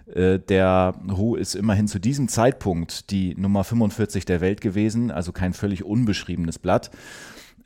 [0.06, 5.32] Äh, der Hu ist immerhin zu diesem Zeitpunkt die Nummer 45 der Welt gewesen, also
[5.32, 6.90] kein völlig unbeschriebenes Blatt.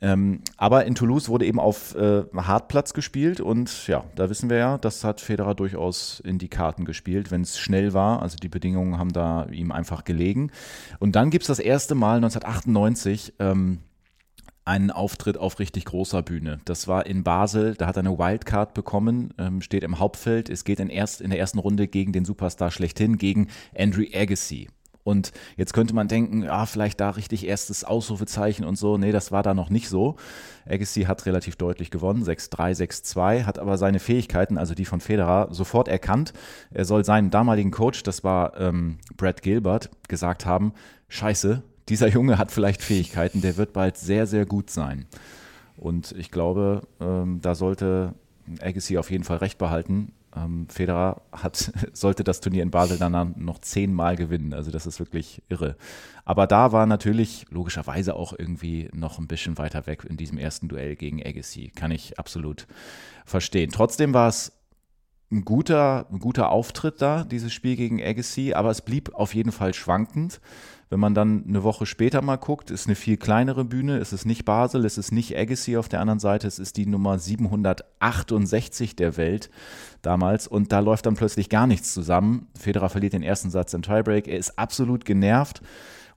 [0.01, 4.57] Ähm, aber in Toulouse wurde eben auf äh, Hartplatz gespielt und ja, da wissen wir
[4.57, 8.21] ja, das hat Federer durchaus in die Karten gespielt, wenn es schnell war.
[8.21, 10.51] Also die Bedingungen haben da ihm einfach gelegen.
[10.99, 13.79] Und dann gibt es das erste Mal 1998 ähm,
[14.65, 16.59] einen Auftritt auf richtig großer Bühne.
[16.65, 20.49] Das war in Basel, da hat er eine Wildcard bekommen, ähm, steht im Hauptfeld.
[20.49, 24.67] Es geht in, erst, in der ersten Runde gegen den Superstar schlechthin, gegen Andrew Agassi.
[25.05, 28.97] Und jetzt könnte man denken, ja, vielleicht da richtig erstes Ausrufezeichen und so.
[28.97, 30.15] Nee, das war da noch nicht so.
[30.67, 35.49] Agassi hat relativ deutlich gewonnen, 6-3, 6-2, hat aber seine Fähigkeiten, also die von Federer,
[35.51, 36.33] sofort erkannt.
[36.71, 40.73] Er soll seinen damaligen Coach, das war ähm, Brad Gilbert, gesagt haben,
[41.07, 45.05] scheiße, dieser Junge hat vielleicht Fähigkeiten, der wird bald sehr, sehr gut sein.
[45.77, 48.15] Und ich glaube, ähm, da sollte
[48.59, 50.13] Agassi auf jeden Fall recht behalten.
[50.35, 54.53] Ähm, Federer hat, sollte das Turnier in Basel dann noch zehnmal gewinnen.
[54.53, 55.75] Also das ist wirklich irre.
[56.23, 60.67] Aber da war natürlich logischerweise auch irgendwie noch ein bisschen weiter weg in diesem ersten
[60.67, 61.71] Duell gegen Agassi.
[61.75, 62.67] Kann ich absolut
[63.25, 63.71] verstehen.
[63.71, 64.51] Trotzdem war es
[65.31, 69.51] ein guter, ein guter Auftritt da, dieses Spiel gegen Agassi, aber es blieb auf jeden
[69.51, 70.39] Fall schwankend.
[70.89, 74.25] Wenn man dann eine Woche später mal guckt, ist eine viel kleinere Bühne, es ist
[74.25, 78.95] nicht Basel, es ist nicht Agassi auf der anderen Seite, es ist die Nummer 768
[78.95, 79.49] der Welt
[80.03, 82.47] damals und da läuft dann plötzlich gar nichts zusammen.
[82.57, 85.61] Federer verliert den ersten Satz im Tiebreak, er ist absolut genervt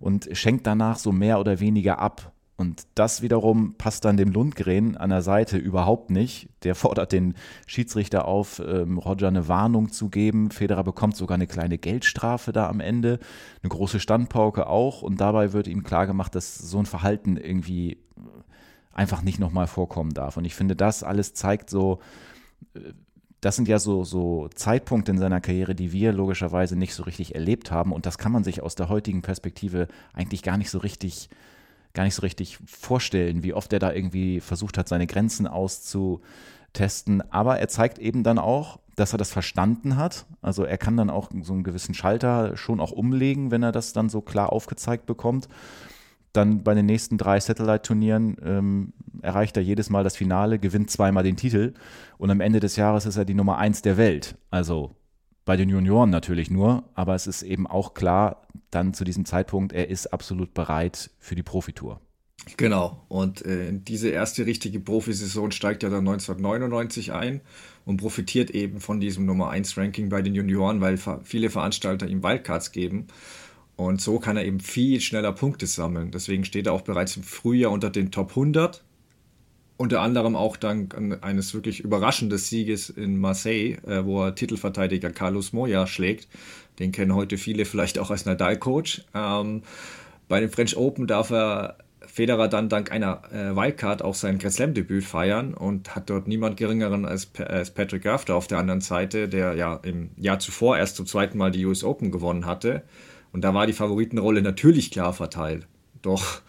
[0.01, 2.33] und schenkt danach so mehr oder weniger ab.
[2.61, 6.49] Und das wiederum passt dann dem Lundgren an der Seite überhaupt nicht.
[6.65, 7.35] Der fordert den
[7.69, 10.51] Schiedsrichter auf, ähm, Roger eine Warnung zu geben.
[10.51, 13.21] Federer bekommt sogar eine kleine Geldstrafe da am Ende,
[13.63, 15.03] eine große Standpauke auch.
[15.03, 17.99] Und dabei wird ihm klargemacht, dass so ein Verhalten irgendwie
[18.93, 20.37] einfach nicht nochmal vorkommen darf.
[20.37, 22.01] Und ich finde, das alles zeigt so,
[22.75, 22.81] äh,
[23.41, 27.37] das sind ja so, so Zeitpunkte in seiner Karriere, die wir logischerweise nicht so richtig
[27.37, 27.93] erlebt haben.
[27.93, 31.31] Und das kann man sich aus der heutigen Perspektive eigentlich gar nicht so richtig
[31.99, 37.33] gar nicht so richtig vorstellen, wie oft er da irgendwie versucht hat, seine Grenzen auszutesten.
[37.33, 40.25] Aber er zeigt eben dann auch, dass er das verstanden hat.
[40.41, 43.95] Also er kann dann auch so einen gewissen Schalter schon auch umlegen, wenn er das
[43.95, 45.49] dann so klar aufgezeigt bekommt.
[46.33, 51.25] Dann bei den nächsten drei Satellite-Turnieren ähm, erreicht er jedes Mal das Finale, gewinnt zweimal
[51.25, 51.75] den Titel
[52.17, 54.37] und am Ende des Jahres ist er die Nummer eins der Welt.
[54.53, 54.95] Also
[55.49, 59.73] bei den Junioren natürlich nur, aber es ist eben auch klar, dann zu diesem Zeitpunkt,
[59.73, 62.03] er ist absolut bereit für die Profitour.
[62.59, 67.41] Genau, und äh, diese erste richtige Profisaison steigt er dann 1999 ein
[67.87, 72.23] und profitiert eben von diesem Nummer 1 Ranking bei den Junioren, weil viele Veranstalter ihm
[72.23, 73.07] Wildcards geben.
[73.75, 76.11] Und so kann er eben viel schneller Punkte sammeln.
[76.11, 78.85] Deswegen steht er auch bereits im Frühjahr unter den Top 100.
[79.79, 85.53] Unter anderem auch dank eines wirklich überraschenden Sieges in Marseille, äh, wo er Titelverteidiger Carlos
[85.53, 86.27] Moya schlägt.
[86.81, 89.05] Den kennen heute viele vielleicht auch als Nadal-Coach.
[89.15, 89.63] Ähm,
[90.27, 94.55] bei den French Open darf er Federer dann dank einer äh, Wildcard auch sein Grand
[94.55, 99.29] Slam-Debüt feiern und hat dort niemand geringeren als, als Patrick Rafter auf der anderen Seite,
[99.29, 102.83] der ja im Jahr zuvor erst zum zweiten Mal die US Open gewonnen hatte.
[103.33, 105.69] Und da war die Favoritenrolle natürlich klar verteilt.
[106.03, 106.41] Doch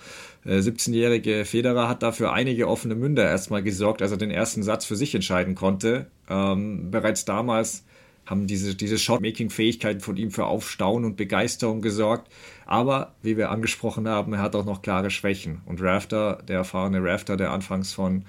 [0.45, 4.95] 17-jährige Federer hat dafür einige offene Münder erstmal gesorgt, als er den ersten Satz für
[4.95, 6.07] sich entscheiden konnte.
[6.29, 7.83] Ähm, bereits damals
[8.25, 12.31] haben diese, diese Shot-Making-Fähigkeiten von ihm für Aufstauen und Begeisterung gesorgt.
[12.65, 15.61] Aber, wie wir angesprochen haben, er hat auch noch klare Schwächen.
[15.65, 18.25] Und Rafter, der erfahrene Rafter, der anfangs von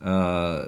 [0.00, 0.66] äh,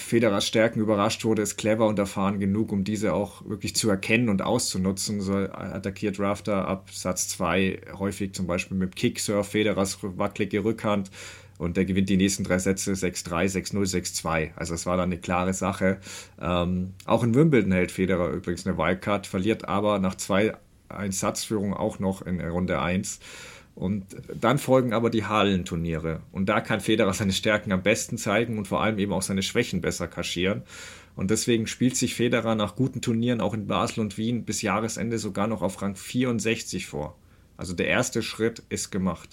[0.00, 4.28] Federers Stärken überrascht wurde, ist clever und erfahren genug, um diese auch wirklich zu erkennen
[4.28, 5.20] und auszunutzen.
[5.20, 11.10] So attackiert Rafter ab Satz 2 häufig zum Beispiel mit Kicksurf, Federers wackelige Rückhand,
[11.58, 14.50] und der gewinnt die nächsten drei Sätze 6-3, 6-0, 6-2.
[14.56, 15.98] Also es war dann eine klare Sache.
[16.40, 20.52] Ähm, auch in Wimbledon hält Federer übrigens eine Wildcard, verliert aber nach zwei
[20.88, 23.20] Einsatzführungen auch noch in Runde 1.
[23.76, 26.22] Und dann folgen aber die Hallenturniere.
[26.32, 29.42] Und da kann Federer seine Stärken am besten zeigen und vor allem eben auch seine
[29.42, 30.62] Schwächen besser kaschieren.
[31.14, 35.18] Und deswegen spielt sich Federer nach guten Turnieren auch in Basel und Wien bis Jahresende
[35.18, 37.18] sogar noch auf Rang 64 vor.
[37.58, 39.30] Also der erste Schritt ist gemacht.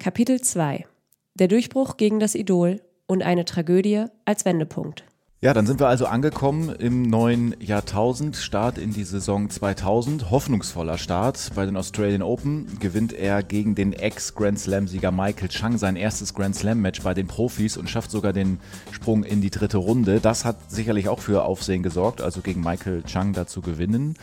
[0.00, 0.84] Kapitel 2
[1.34, 5.04] Der Durchbruch gegen das Idol und eine Tragödie als Wendepunkt.
[5.44, 10.30] Ja, dann sind wir also angekommen im neuen Jahrtausend, Start in die Saison 2000.
[10.30, 12.78] Hoffnungsvoller Start bei den Australian Open.
[12.78, 17.76] Gewinnt er gegen den Ex-Grand Slam-Sieger Michael Chang sein erstes Grand Slam-Match bei den Profis
[17.76, 18.60] und schafft sogar den
[18.92, 20.20] Sprung in die dritte Runde.
[20.20, 24.14] Das hat sicherlich auch für Aufsehen gesorgt, also gegen Michael Chang dazu gewinnen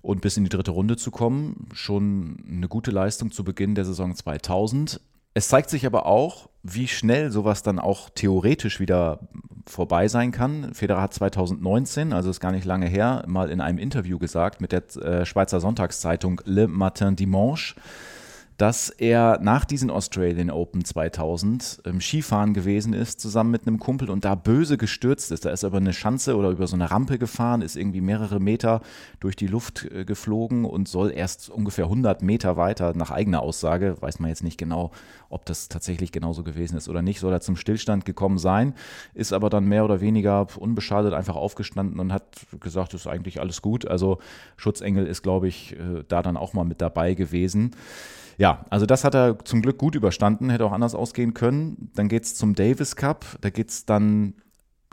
[0.00, 1.68] und bis in die dritte Runde zu kommen.
[1.72, 5.00] Schon eine gute Leistung zu Beginn der Saison 2000.
[5.34, 9.20] Es zeigt sich aber auch, wie schnell sowas dann auch theoretisch wieder
[9.66, 10.74] vorbei sein kann.
[10.74, 14.72] Federer hat 2019, also ist gar nicht lange her, mal in einem Interview gesagt mit
[14.72, 17.74] der äh, Schweizer Sonntagszeitung Le Matin Dimanche,
[18.58, 24.10] dass er nach diesen Australian Open 2000 im Skifahren gewesen ist, zusammen mit einem Kumpel
[24.10, 25.44] und da böse gestürzt ist.
[25.44, 28.40] Da ist er über eine Schanze oder über so eine Rampe gefahren, ist irgendwie mehrere
[28.40, 28.80] Meter
[29.20, 33.96] durch die Luft äh, geflogen und soll erst ungefähr 100 Meter weiter, nach eigener Aussage,
[34.00, 34.90] weiß man jetzt nicht genau,
[35.28, 38.74] ob das tatsächlich genauso gewesen ist oder nicht, soll er zum Stillstand gekommen sein,
[39.14, 43.62] ist aber dann mehr oder weniger unbeschadet einfach aufgestanden und hat gesagt, ist eigentlich alles
[43.62, 43.86] gut.
[43.86, 44.18] Also
[44.56, 47.74] Schutzengel ist, glaube ich, äh, da dann auch mal mit dabei gewesen.
[48.38, 51.90] Ja, also das hat er zum Glück gut überstanden, hätte auch anders ausgehen können.
[51.94, 54.34] Dann geht es zum Davis Cup, da geht es dann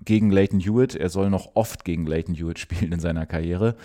[0.06, 0.95] gegen Leighton Hewitt.
[0.95, 3.75] Er soll noch oft gegen Leighton Hewitt spielen in seiner Karriere.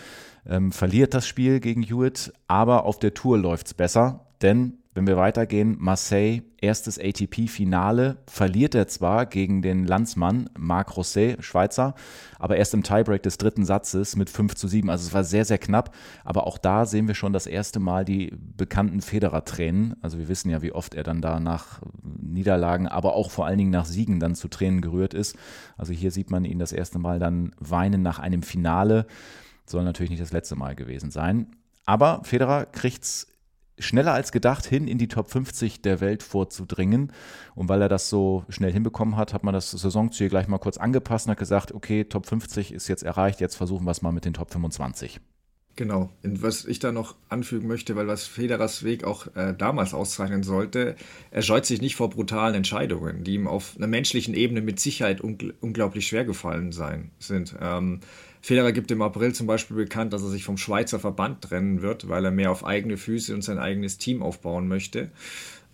[0.46, 5.08] Ähm, verliert das Spiel gegen Hewitt, aber auf der Tour läuft es besser, denn wenn
[5.08, 11.96] wir weitergehen, Marseille, erstes ATP-Finale, verliert er zwar gegen den Landsmann Marc Rosset, Schweizer,
[12.38, 14.88] aber erst im Tiebreak des dritten Satzes mit 5 zu 7.
[14.88, 15.92] Also es war sehr, sehr knapp.
[16.22, 19.96] Aber auch da sehen wir schon das erste Mal die bekannten Federer-Tränen.
[20.00, 23.58] Also wir wissen ja, wie oft er dann da nach Niederlagen, aber auch vor allen
[23.58, 25.36] Dingen nach Siegen dann zu Tränen gerührt ist.
[25.76, 29.06] Also hier sieht man ihn das erste Mal dann weinen nach einem Finale.
[29.66, 31.48] Soll natürlich nicht das letzte Mal gewesen sein.
[31.84, 33.26] Aber Federer kriegt es
[33.78, 37.12] schneller als gedacht hin in die Top 50 der Welt vorzudringen.
[37.54, 40.76] Und weil er das so schnell hinbekommen hat, hat man das Saisonziel gleich mal kurz
[40.76, 44.12] angepasst und hat gesagt, okay, Top 50 ist jetzt erreicht, jetzt versuchen wir es mal
[44.12, 45.20] mit den Top 25.
[45.76, 46.10] Genau.
[46.22, 50.44] Und was ich da noch anfügen möchte, weil was Federers Weg auch äh, damals auszeichnen
[50.44, 50.94] sollte,
[51.32, 55.20] er scheut sich nicht vor brutalen Entscheidungen, die ihm auf einer menschlichen Ebene mit Sicherheit
[55.20, 57.56] ungl unglaublich schwer gefallen sein, sind.
[57.60, 58.00] Ähm,
[58.44, 62.10] Federer gibt im April zum Beispiel bekannt, dass er sich vom Schweizer Verband trennen wird,
[62.10, 65.10] weil er mehr auf eigene Füße und sein eigenes Team aufbauen möchte.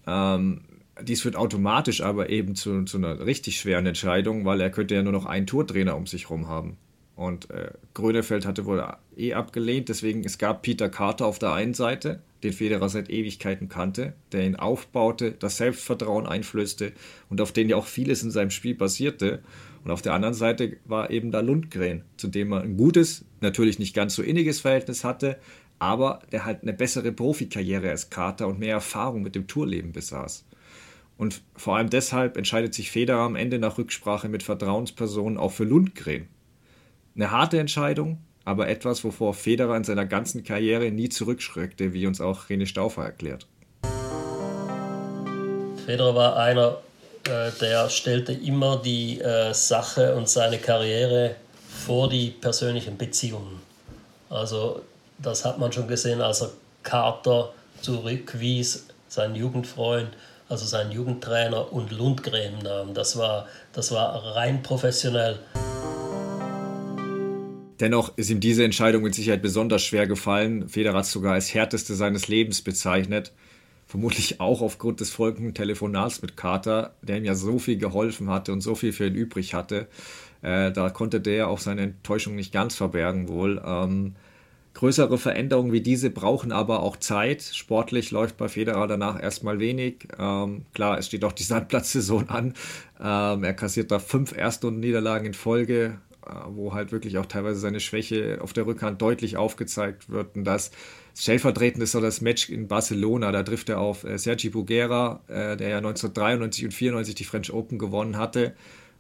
[0.07, 0.61] Ähm,
[1.03, 5.03] dies führt automatisch aber eben zu, zu, einer richtig schweren Entscheidung, weil er könnte ja
[5.03, 6.77] nur noch einen Tourtrainer um sich herum haben.
[7.17, 11.75] Und äh, Grönefeld hatte wohl eh abgelehnt, deswegen es gab Peter Carter auf der einen
[11.75, 16.93] Seite, den Federer seit Ewigkeiten kannte, der ihn aufbaute, das Selbstvertrauen einflößte
[17.29, 19.43] und auf den ja auch vieles in seinem Spiel basierte.
[19.85, 23.79] Und auf der anderen Seite war eben da Lundgren, zu dem er ein gutes, natürlich
[23.79, 25.39] nicht ganz so inniges Verhältnis hatte,
[25.79, 30.45] aber der halt eine bessere Profikarriere als Carter und mehr Erfahrung mit dem Tourleben besaß.
[31.17, 35.65] Und vor allem deshalb entscheidet sich Federer am Ende nach Rücksprache mit Vertrauenspersonen auch für
[35.65, 36.29] Lundgren.
[37.15, 42.21] Eine harte Entscheidung, aber etwas, wovor Federer in seiner ganzen Karriere nie zurückschreckte, wie uns
[42.21, 43.47] auch René Stauffer erklärt.
[45.87, 46.79] Federer war einer,
[47.25, 51.37] äh, der stellte immer die äh, Sache und seine Karriere
[51.87, 53.61] vor die persönlichen Beziehungen.
[54.29, 54.83] Also
[55.19, 56.51] das hat man schon gesehen, als er
[56.83, 60.11] Carter zurückwies, seinen Jugendfreund,
[60.49, 62.95] also seinen Jugendtrainer und Lundgren nahm.
[62.95, 65.39] Das war, das war rein professionell.
[67.81, 70.69] Dennoch ist ihm diese Entscheidung mit Sicherheit besonders schwer gefallen.
[70.69, 73.33] Federer hat es sogar als härteste seines Lebens bezeichnet.
[73.87, 78.53] Vermutlich auch aufgrund des folgenden Telefonats mit Carter, der ihm ja so viel geholfen hatte
[78.53, 79.89] und so viel für ihn übrig hatte.
[80.43, 83.61] Äh, da konnte der auch seine Enttäuschung nicht ganz verbergen wohl.
[83.65, 84.15] Ähm,
[84.75, 87.43] größere Veränderungen wie diese brauchen aber auch Zeit.
[87.43, 90.07] Sportlich läuft bei Federer danach erstmal wenig.
[90.19, 92.55] Ähm, klar, es steht auch die Sandplatzsaison an.
[93.01, 95.99] Ähm, er kassiert da fünf Erstrundenniederlagen in Folge,
[96.49, 100.37] wo halt wirklich auch teilweise seine Schwäche auf der Rückhand deutlich aufgezeigt wird.
[100.37, 100.71] Und das
[101.17, 103.33] stellvertretend ist so das Match in Barcelona.
[103.33, 107.53] Da trifft er auf äh, Sergi Bugera, äh, der ja 1993 und 94 die French
[107.53, 108.55] Open gewonnen hatte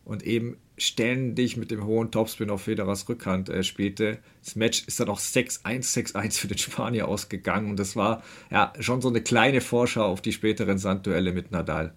[0.04, 4.18] und eben ständig mit dem hohen Topspin auf Federers Rückhand äh, spielte.
[4.42, 8.72] Das Match ist dann auch 6-1, 6-1 für den Spanier ausgegangen und das war ja
[8.80, 11.94] schon so eine kleine Vorschau auf die späteren Sandduelle mit Nadal.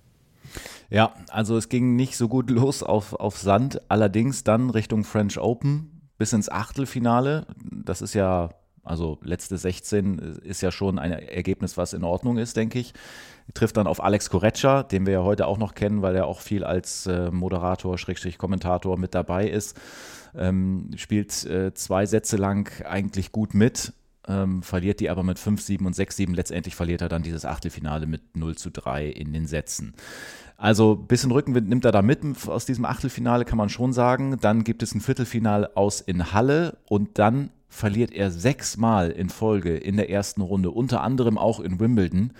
[0.93, 5.39] Ja, also es ging nicht so gut los auf, auf Sand, allerdings dann Richtung French
[5.39, 7.47] Open bis ins Achtelfinale.
[7.71, 8.49] Das ist ja,
[8.83, 12.93] also letzte 16 ist ja schon ein Ergebnis, was in Ordnung ist, denke ich
[13.53, 16.39] trifft dann auf Alex Korecza, den wir ja heute auch noch kennen, weil er auch
[16.39, 19.77] viel als äh, Moderator, Schrägstrich Kommentator mit dabei ist.
[20.35, 23.93] Ähm, spielt äh, zwei Sätze lang eigentlich gut mit,
[24.27, 26.35] ähm, verliert die aber mit 5-7 und 6-7.
[26.35, 29.93] Letztendlich verliert er dann dieses Achtelfinale mit 0 zu 3 in den Sätzen.
[30.57, 34.37] Also ein bisschen Rückenwind nimmt er da mit aus diesem Achtelfinale, kann man schon sagen.
[34.39, 39.75] Dann gibt es ein Viertelfinale aus in Halle und dann verliert er sechsmal in Folge
[39.75, 42.31] in der ersten Runde, unter anderem auch in Wimbledon.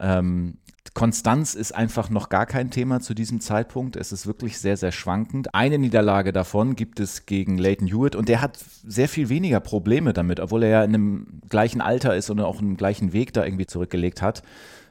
[0.00, 0.58] Ähm,
[0.98, 3.94] Konstanz ist einfach noch gar kein Thema zu diesem Zeitpunkt.
[3.94, 5.54] Es ist wirklich sehr, sehr schwankend.
[5.54, 10.12] Eine Niederlage davon gibt es gegen Leighton Hewitt und der hat sehr viel weniger Probleme
[10.12, 13.44] damit, obwohl er ja in einem gleichen Alter ist und auch einen gleichen Weg da
[13.44, 14.42] irgendwie zurückgelegt hat.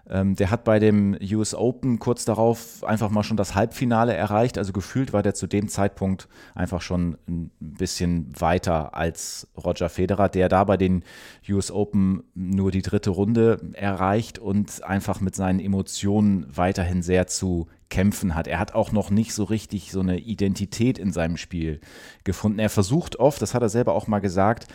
[0.10, 4.58] Ähm, der hat bei dem US Open kurz darauf einfach mal schon das Halbfinale erreicht.
[4.58, 10.30] Also gefühlt war der zu dem Zeitpunkt einfach schon ein bisschen weiter als Roger Federer,
[10.30, 11.04] der da bei den
[11.50, 17.68] US Open nur die dritte Runde erreicht und einfach mit seinen Emotionen weiterhin sehr zu
[17.90, 18.48] kämpfen hat.
[18.48, 21.80] Er hat auch noch nicht so richtig so eine Identität in seinem Spiel
[22.24, 22.60] gefunden.
[22.60, 24.68] Er versucht oft, das hat er selber auch mal gesagt,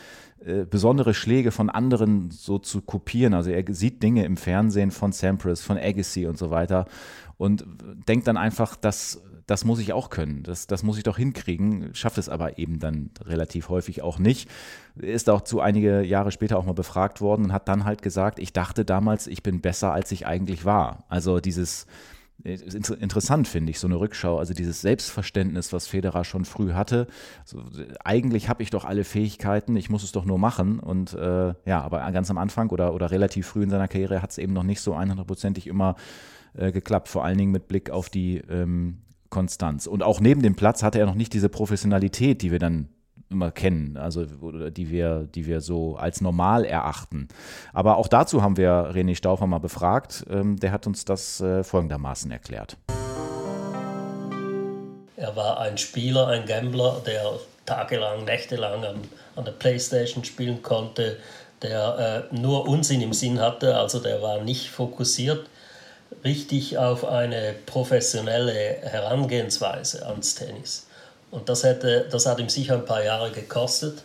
[0.45, 3.35] äh, besondere Schläge von anderen so zu kopieren.
[3.35, 6.87] Also er sieht Dinge im Fernsehen von Sampras, von Agassi und so weiter
[7.37, 7.65] und
[8.09, 11.95] denkt dann einfach, das, das muss ich auch können, das, das muss ich doch hinkriegen,
[11.95, 14.49] schafft es aber eben dann relativ häufig auch nicht.
[14.97, 18.39] Ist auch zu einige Jahre später auch mal befragt worden und hat dann halt gesagt,
[18.39, 21.05] ich dachte damals, ich bin besser, als ich eigentlich war.
[21.09, 21.87] Also dieses
[22.45, 24.39] interessant, finde ich, so eine Rückschau.
[24.39, 27.07] Also dieses Selbstverständnis, was Federer schon früh hatte.
[27.45, 27.63] So,
[28.05, 30.81] eigentlich habe ich doch alle Fähigkeiten, ich muss es doch nur machen.
[30.81, 34.31] Und äh, ja, aber ganz am Anfang oder, oder relativ früh in seiner Karriere hat
[34.31, 35.97] es eben noch nicht so 100%ig immer
[36.55, 37.09] äh, geklappt.
[37.09, 38.99] Vor allen Dingen mit Blick auf die ähm,
[39.31, 39.87] Konstanz.
[39.87, 42.89] Und auch neben dem Platz hatte er noch nicht diese Professionalität, die wir dann
[43.33, 44.25] immer kennen, also
[44.71, 47.29] die wir, die wir so als normal erachten.
[47.73, 50.25] Aber auch dazu haben wir René Stauffer mal befragt.
[50.31, 52.77] Ähm, der hat uns das äh, folgendermaßen erklärt.
[55.17, 57.25] Er war ein Spieler, ein Gambler, der
[57.67, 58.97] tagelang, nächtelang an,
[59.37, 61.19] an der Playstation spielen konnte,
[61.63, 65.47] der äh, nur Unsinn im Sinn hatte, also der war nicht fokussiert
[66.25, 70.87] richtig auf eine professionelle Herangehensweise ans Tennis.
[71.33, 74.05] Und das, hätte, das hat ihm sicher ein paar Jahre gekostet.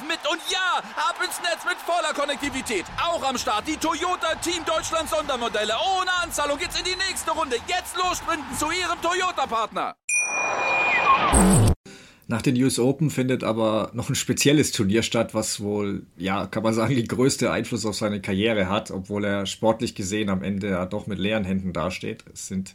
[0.00, 0.18] mit.
[0.30, 2.84] Und ja, ab ins Netz mit voller Konnektivität.
[2.96, 5.74] Auch am Start die Toyota Team Deutschland Sondermodelle.
[5.98, 7.56] Ohne Anzahlung geht's in die nächste Runde.
[7.66, 9.94] Jetzt los sprinten zu ihrem Toyota-Partner.
[12.28, 16.62] Nach den US Open findet aber noch ein spezielles Turnier statt, was wohl, ja, kann
[16.62, 20.70] man sagen, die größte Einfluss auf seine Karriere hat, obwohl er sportlich gesehen am Ende
[20.70, 22.24] ja doch mit leeren Händen dasteht.
[22.32, 22.74] Es sind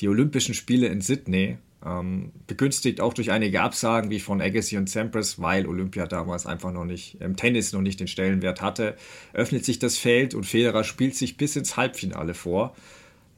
[0.00, 4.90] die Olympischen Spiele in Sydney, ähm, begünstigt auch durch einige Absagen wie von Agassi und
[4.90, 8.96] Sampras, weil Olympia damals einfach noch nicht im Tennis noch nicht den Stellenwert hatte,
[9.32, 12.74] öffnet sich das Feld und Federer spielt sich bis ins Halbfinale vor.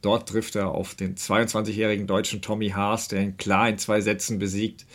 [0.02, 4.38] Dort trifft er auf den 22-jährigen deutschen Tommy Haas, der ihn klar in zwei Sätzen
[4.38, 4.86] besiegt.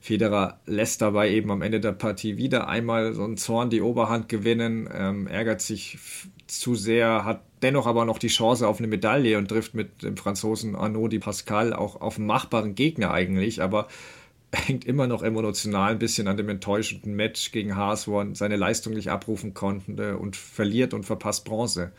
[0.00, 4.28] Federer lässt dabei eben am Ende der Partie wieder einmal so einen Zorn die Oberhand
[4.28, 5.98] gewinnen, ähm, ärgert sich
[6.50, 10.16] zu sehr, hat dennoch aber noch die Chance auf eine Medaille und trifft mit dem
[10.16, 13.88] Franzosen Arnaud Di Pascal auch auf einen machbaren Gegner eigentlich, aber
[14.52, 18.56] hängt immer noch emotional ein bisschen an dem enttäuschenden Match gegen Haas, wo er seine
[18.56, 21.92] Leistung nicht abrufen konnte und verliert und verpasst Bronze.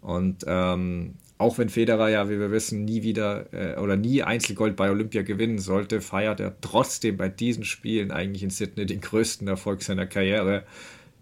[0.00, 4.76] Und ähm, auch wenn Federer ja, wie wir wissen, nie wieder äh, oder nie Einzelgold
[4.76, 9.46] bei Olympia gewinnen sollte, feiert er trotzdem bei diesen Spielen eigentlich in Sydney den größten
[9.48, 10.64] Erfolg seiner Karriere.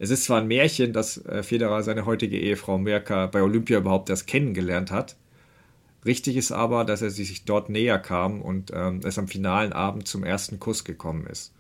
[0.03, 4.09] Es ist zwar ein Märchen, dass äh, Federer seine heutige Ehefrau Merka bei Olympia überhaupt
[4.09, 5.15] erst kennengelernt hat.
[6.07, 10.09] Richtig ist aber, dass er sich dort näher kam und ähm, es am finalen Abend
[10.09, 11.53] zum ersten Kuss gekommen ist.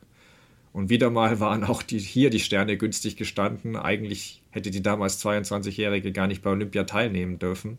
[0.73, 3.77] Und wieder mal waren auch die, hier die Sterne günstig gestanden.
[3.77, 7.77] Eigentlich hätte die damals 22-Jährige gar nicht bei Olympia teilnehmen dürfen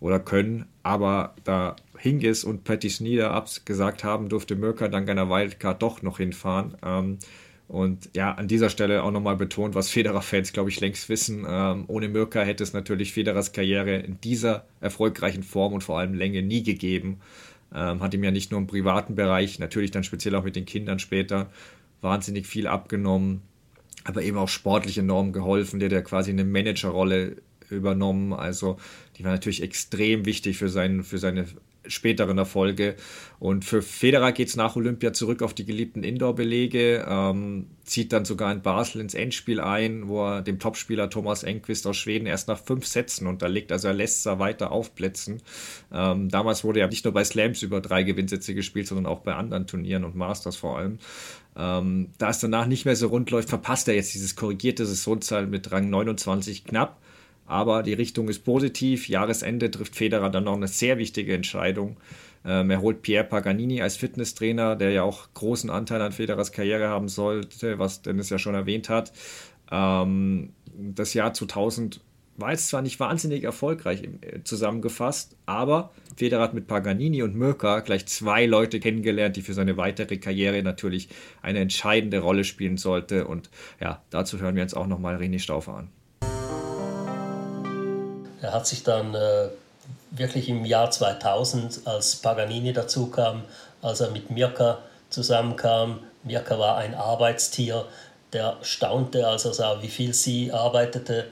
[0.00, 0.64] oder können.
[0.82, 6.16] Aber da Hingis und Patty Sneeder gesagt haben, durfte Mirka dank einer Wildcard doch noch
[6.16, 6.78] hinfahren.
[6.82, 7.18] Ähm,
[7.70, 11.46] und ja, an dieser Stelle auch nochmal betont, was Federer-Fans, glaube ich, längst wissen.
[11.48, 16.14] Ähm, ohne Mirka hätte es natürlich Federers Karriere in dieser erfolgreichen Form und vor allem
[16.14, 17.20] Länge nie gegeben.
[17.72, 20.64] Ähm, hat ihm ja nicht nur im privaten Bereich, natürlich dann speziell auch mit den
[20.64, 21.48] Kindern später,
[22.00, 23.42] wahnsinnig viel abgenommen,
[24.02, 25.78] aber eben auch sportlich enorm geholfen.
[25.78, 27.36] Der hat ja quasi eine Managerrolle
[27.68, 28.32] übernommen.
[28.32, 28.78] Also
[29.16, 31.46] die war natürlich extrem wichtig für, sein, für seine
[31.86, 32.96] späteren Erfolge.
[33.38, 38.24] Und für Federer geht es nach Olympia zurück auf die geliebten Indoor-Belege, ähm, zieht dann
[38.24, 42.48] sogar in Basel ins Endspiel ein, wo er dem Topspieler Thomas Enquist aus Schweden erst
[42.48, 43.72] nach fünf Sätzen unterlegt.
[43.72, 45.42] Also er lässt es weiter aufblitzen.
[45.92, 49.34] Ähm, damals wurde ja nicht nur bei Slams über drei Gewinnsätze gespielt, sondern auch bei
[49.34, 50.98] anderen Turnieren und Masters vor allem.
[51.56, 55.46] Ähm, da es danach nicht mehr so rund läuft, verpasst er jetzt dieses korrigierte Saisonzahl
[55.46, 57.00] mit Rang 29 knapp
[57.50, 59.08] aber die Richtung ist positiv.
[59.08, 61.96] Jahresende trifft Federer dann noch eine sehr wichtige Entscheidung.
[62.44, 66.88] Ähm, er holt Pierre Paganini als Fitnesstrainer, der ja auch großen Anteil an Federers Karriere
[66.88, 69.12] haben sollte, was Dennis ja schon erwähnt hat.
[69.70, 72.00] Ähm, das Jahr 2000
[72.36, 77.80] war jetzt zwar nicht wahnsinnig erfolgreich äh, zusammengefasst, aber Federer hat mit Paganini und Mirka
[77.80, 81.08] gleich zwei Leute kennengelernt, die für seine weitere Karriere natürlich
[81.42, 83.26] eine entscheidende Rolle spielen sollte.
[83.26, 85.90] Und ja, dazu hören wir uns auch nochmal René Stauffer an.
[88.42, 89.48] Er hat sich dann äh,
[90.10, 93.44] wirklich im Jahr 2000, als Paganini dazu kam,
[93.82, 94.78] als er mit Mirka
[95.10, 97.84] zusammenkam, Mirka war ein Arbeitstier,
[98.32, 101.26] der staunte, als er sah, wie viel sie arbeitete.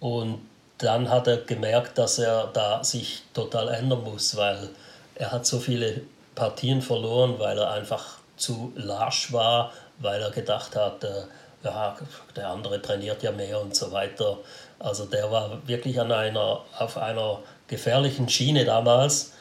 [0.00, 0.40] Und
[0.78, 4.70] dann hat er gemerkt, dass er da sich total ändern muss, weil
[5.14, 6.00] er hat so viele
[6.34, 11.22] Partien verloren, weil er einfach zu lasch war, weil er gedacht hat, äh,
[11.62, 11.96] ja,
[12.34, 14.38] der andere trainiert ja mehr und so weiter.
[14.82, 19.32] Also der war wirklich an einer, auf einer gefährlichen Schiene damals.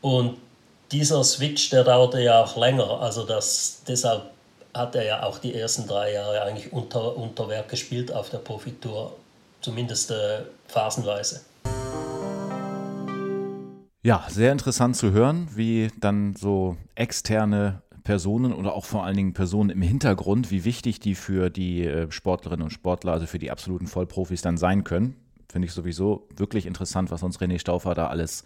[0.00, 0.38] Und
[0.90, 3.00] dieser Switch, der dauerte ja auch länger.
[3.00, 4.22] Also das, deshalb
[4.74, 8.38] hat er ja auch die ersten drei Jahre eigentlich unter, unter Werk gespielt auf der
[8.38, 9.16] Profitour,
[9.60, 11.42] zumindest äh, phasenweise.
[14.02, 19.34] Ja, sehr interessant zu hören, wie dann so externe Personen oder auch vor allen Dingen
[19.34, 23.50] Personen im Hintergrund, wie wichtig die für die äh, Sportlerinnen und Sportler, also für die
[23.50, 25.16] absoluten Vollprofis dann sein können.
[25.50, 28.44] Finde ich sowieso wirklich interessant, was uns René Stauffer da alles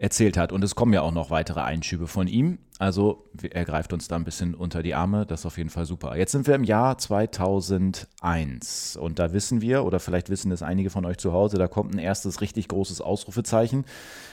[0.00, 0.50] erzählt hat.
[0.50, 2.58] Und es kommen ja auch noch weitere Einschübe von ihm.
[2.78, 5.26] Also er greift uns da ein bisschen unter die Arme.
[5.26, 6.16] Das ist auf jeden Fall super.
[6.16, 10.88] Jetzt sind wir im Jahr 2001 und da wissen wir, oder vielleicht wissen es einige
[10.88, 13.84] von euch zu Hause, da kommt ein erstes richtig großes Ausrufezeichen.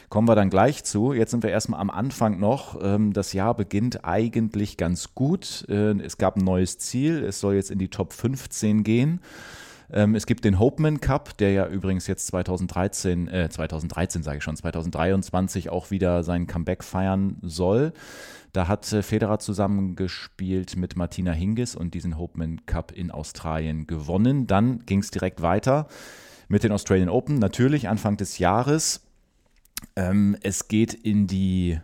[0.08, 1.12] Kommen wir dann gleich zu.
[1.12, 2.80] Jetzt sind wir erstmal am Anfang noch.
[2.82, 5.66] Ähm, das Jahr beginnt eigentlich ganz gut.
[5.68, 7.26] Äh, es gab ein neues Ziel.
[7.26, 9.20] Es soll jetzt in die Top 15 gehen.
[9.92, 14.44] Ähm, es gibt den Hopeman Cup, der ja übrigens jetzt 2013, äh, 2013 sage ich
[14.44, 17.94] schon, 2023 auch wieder sein Comeback feiern soll.
[18.52, 24.48] Da hat äh, Federer zusammengespielt mit Martina Hingis und diesen Hopeman Cup in Australien gewonnen.
[24.48, 25.88] Dann ging es direkt weiter
[26.50, 29.06] mit den Australian Open, natürlich Anfang des Jahres.
[29.96, 31.80] Ähm, es geht in die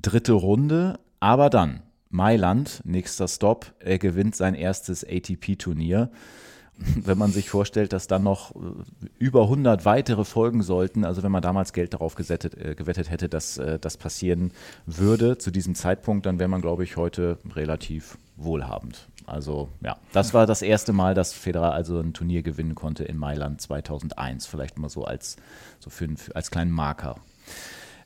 [0.00, 6.10] dritte Runde, aber dann Mailand, nächster Stop, er gewinnt sein erstes ATP-Turnier
[7.04, 8.58] wenn man sich vorstellt, dass dann noch äh,
[9.18, 11.04] über 100 weitere folgen sollten.
[11.04, 14.52] Also wenn man damals Geld darauf gesettet, äh, gewettet hätte, dass äh, das passieren
[14.86, 19.08] würde zu diesem Zeitpunkt, dann wäre man, glaube ich, heute relativ wohlhabend.
[19.26, 23.18] Also ja, das war das erste Mal, dass Federer also ein Turnier gewinnen konnte in
[23.18, 24.46] Mailand 2001.
[24.46, 25.36] Vielleicht mal so als,
[25.80, 27.16] so für, als kleinen Marker.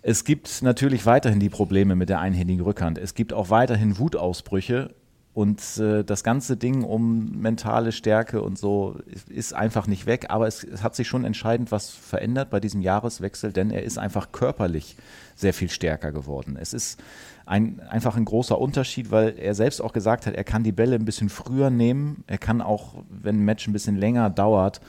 [0.04, 2.98] Es gibt natürlich weiterhin die Probleme mit der einhändigen Rückhand.
[2.98, 4.90] Es gibt auch weiterhin Wutausbrüche
[5.34, 8.96] und äh, das ganze Ding um mentale Stärke und so
[9.30, 10.26] ist einfach nicht weg.
[10.28, 13.96] Aber es, es, hat sich schon entscheidend was verändert bei diesem Jahreswechsel, denn er ist
[13.96, 14.96] einfach körperlich
[15.34, 16.58] sehr viel stärker geworden.
[16.60, 17.02] Es ist
[17.46, 20.96] ein, einfach ein großer Unterschied, weil er selbst auch gesagt hat, er kann die Bälle
[20.96, 22.24] ein bisschen früher nehmen.
[22.26, 24.82] Er kann auch, wenn ein Match ein bisschen länger dauert,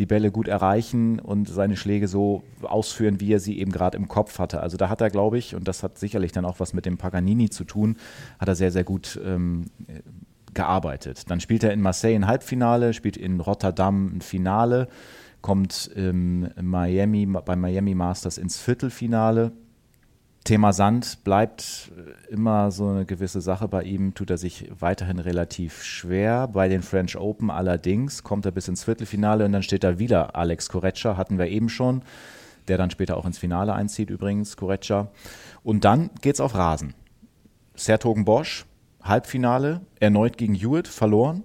[0.00, 4.08] die Bälle gut erreichen und seine Schläge so ausführen, wie er sie eben gerade im
[4.08, 4.62] Kopf hatte.
[4.62, 6.96] Also da hat er, glaube ich, und das hat sicherlich dann auch was mit dem
[6.96, 7.98] Paganini zu tun,
[8.38, 9.66] hat er sehr, sehr gut ähm,
[10.54, 11.30] gearbeitet.
[11.30, 14.88] Dann spielt er in Marseille ein Halbfinale, spielt in Rotterdam ein Finale,
[15.42, 19.52] kommt ähm, Miami, bei Miami Masters ins Viertelfinale
[20.44, 23.68] Thema Sand bleibt äh, immer so eine gewisse Sache.
[23.68, 26.48] Bei ihm tut er sich weiterhin relativ schwer.
[26.48, 30.36] Bei den French Open allerdings kommt er bis ins Viertelfinale und dann steht da wieder
[30.36, 32.02] Alex Correccia, hatten wir eben schon,
[32.68, 35.08] der dann später auch ins Finale einzieht übrigens, Correccia.
[35.62, 36.94] Und dann geht's auf Rasen.
[37.74, 38.64] Sertogen Bosch,
[39.02, 41.42] Halbfinale, erneut gegen Hewitt, verloren.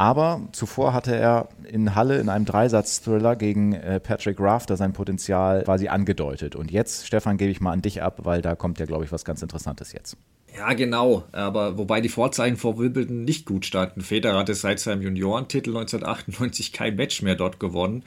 [0.00, 5.62] Aber zuvor hatte er in Halle in einem Dreisatz-Thriller gegen äh, Patrick Rafter sein Potenzial
[5.64, 6.56] quasi angedeutet.
[6.56, 9.12] Und jetzt, Stefan, gebe ich mal an dich ab, weil da kommt ja, glaube ich,
[9.12, 10.16] was ganz Interessantes jetzt.
[10.56, 11.24] Ja, genau.
[11.32, 14.00] Aber wobei die Vorzeichen vor Wimbledon nicht gut standen.
[14.00, 18.02] Federer hatte seit seinem Juniorentitel 1998 kein Match mehr dort gewonnen.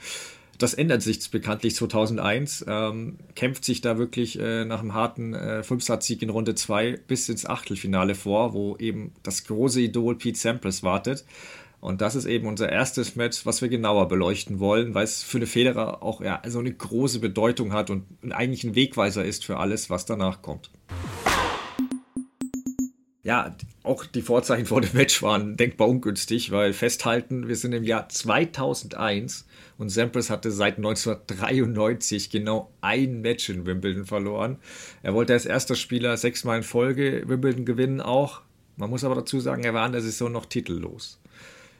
[0.58, 2.64] Das ändert sich bekanntlich 2001.
[2.66, 7.28] Ähm, kämpft sich da wirklich äh, nach einem harten äh, Fünfsatzsieg in Runde 2 bis
[7.28, 11.24] ins Achtelfinale vor, wo eben das große Idol Pete Sampras wartet.
[11.84, 15.36] Und das ist eben unser erstes Match, was wir genauer beleuchten wollen, weil es für
[15.36, 19.58] eine Federer auch ja, so eine große Bedeutung hat und eigentlich ein Wegweiser ist für
[19.58, 20.70] alles, was danach kommt.
[23.22, 27.84] Ja, auch die Vorzeichen vor dem Match waren denkbar ungünstig, weil festhalten, wir sind im
[27.84, 34.56] Jahr 2001 und Sampras hatte seit 1993 genau ein Match in Wimbledon verloren.
[35.02, 38.40] Er wollte als erster Spieler sechsmal in Folge Wimbledon gewinnen auch.
[38.78, 41.20] Man muss aber dazu sagen, er war in der Saison noch titellos.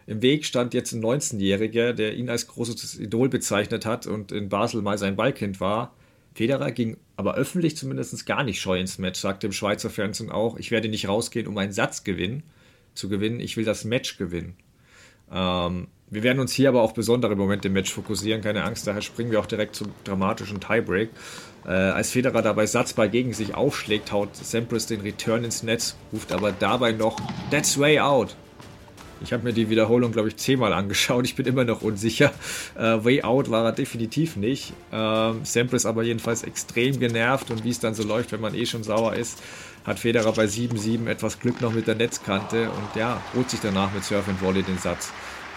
[0.06, 4.48] Im Weg stand jetzt ein 19-Jähriger, der ihn als großes Idol bezeichnet hat und in
[4.48, 5.94] Basel mal sein Ballkind war.
[6.34, 10.58] Federer ging aber öffentlich zumindest gar nicht scheu ins Match, sagte im Schweizer Fernsehen auch,
[10.58, 12.42] ich werde nicht rausgehen, um einen Satzgewinn
[12.94, 14.56] zu gewinnen, ich will das Match gewinnen.
[15.32, 19.02] Ähm, wir werden uns hier aber auf besondere Momente im Match fokussieren, keine Angst, daher
[19.02, 21.10] springen wir auch direkt zum dramatischen Tiebreak.
[21.64, 26.32] Äh, als Federer dabei Satzball gegen sich aufschlägt, haut Sampras den Return ins Netz, ruft
[26.32, 27.16] aber dabei noch
[27.50, 28.36] That's way out.
[29.24, 31.24] Ich habe mir die Wiederholung, glaube ich, zehnmal angeschaut.
[31.24, 32.32] Ich bin immer noch unsicher.
[32.76, 34.72] Äh, Way Out war er definitiv nicht.
[34.92, 38.66] Ähm, Sampras aber jedenfalls extrem genervt und wie es dann so läuft, wenn man eh
[38.66, 39.42] schon sauer ist,
[39.84, 43.92] hat Federer bei 7-7 etwas Glück noch mit der Netzkante und ja, holt sich danach
[43.92, 45.12] mit Surf and Volley den Satz.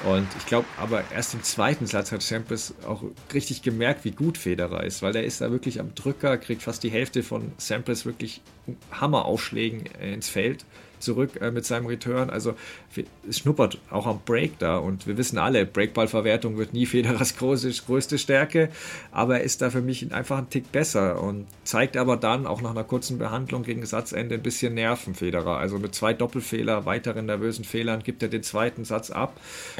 [0.05, 3.03] Und ich glaube, aber erst im zweiten Satz hat Sampras auch
[3.34, 6.84] richtig gemerkt, wie gut Federer ist, weil er ist da wirklich am Drücker, kriegt fast
[6.84, 8.41] die Hälfte von Sampras wirklich
[8.91, 10.65] Hammeraufschlägen ins Feld
[10.99, 12.29] zurück äh, mit seinem Return.
[12.29, 12.55] Also
[13.27, 17.71] es schnuppert auch am Break da und wir wissen alle, Breakballverwertung wird nie Federers große,
[17.85, 18.69] größte Stärke,
[19.11, 22.61] aber er ist da für mich einfach ein Tick besser und zeigt aber dann auch
[22.61, 25.57] nach einer kurzen Behandlung gegen Satzende ein bisschen Nerven Federer.
[25.57, 29.39] Also mit zwei Doppelfehler, weiteren nervösen Fehlern gibt er den zweiten Satz ab.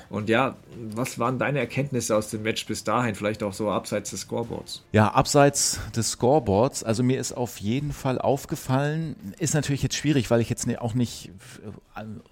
[0.10, 0.56] Und ja,
[0.92, 4.84] was waren deine Erkenntnisse aus dem Match bis dahin, vielleicht auch so abseits des Scoreboards?
[4.92, 10.30] Ja, abseits des Scoreboards, also mir ist auf jeden Fall aufgefallen, ist natürlich jetzt schwierig,
[10.30, 11.32] weil ich jetzt ne, auch nicht nicht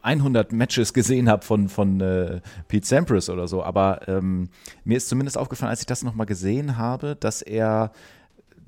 [0.01, 4.49] 100 Matches gesehen habe von, von äh, Pete Sampras oder so, aber ähm,
[4.83, 7.91] mir ist zumindest aufgefallen, als ich das nochmal gesehen habe, dass er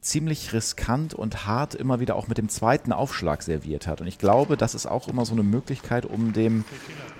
[0.01, 3.99] ziemlich riskant und hart immer wieder auch mit dem zweiten Aufschlag serviert hat.
[3.99, 6.63] Und ich glaube, das ist auch immer so eine Möglichkeit, um dem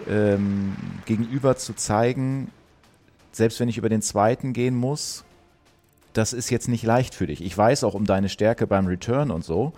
[0.07, 0.75] ähm,
[1.05, 2.49] Gegenüber zu zeigen,
[3.31, 5.25] selbst wenn ich über den zweiten gehen muss,
[6.13, 7.43] das ist jetzt nicht leicht für dich.
[7.43, 9.73] Ich weiß auch um deine Stärke beim Return und so,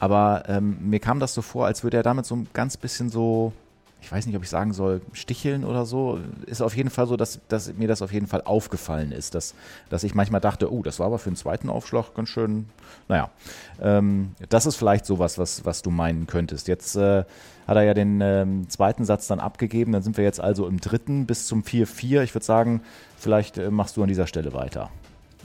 [0.00, 3.10] aber ähm, mir kam das so vor, als würde er damit so ein ganz bisschen
[3.10, 3.52] so,
[4.00, 6.18] ich weiß nicht, ob ich sagen soll, sticheln oder so.
[6.46, 9.54] Ist auf jeden Fall so, dass, dass mir das auf jeden Fall aufgefallen ist, dass,
[9.90, 12.70] dass ich manchmal dachte, oh, das war aber für den zweiten Aufschlag ganz schön,
[13.08, 13.30] naja.
[13.78, 16.66] Ähm, das ist vielleicht sowas, was, was du meinen könntest.
[16.66, 17.24] Jetzt äh,
[17.66, 20.80] hat er ja den ähm, zweiten Satz dann abgegeben, dann sind wir jetzt also im
[20.80, 22.22] dritten bis zum 4-4.
[22.22, 22.80] Ich würde sagen,
[23.18, 24.88] vielleicht äh, machst du an dieser Stelle weiter.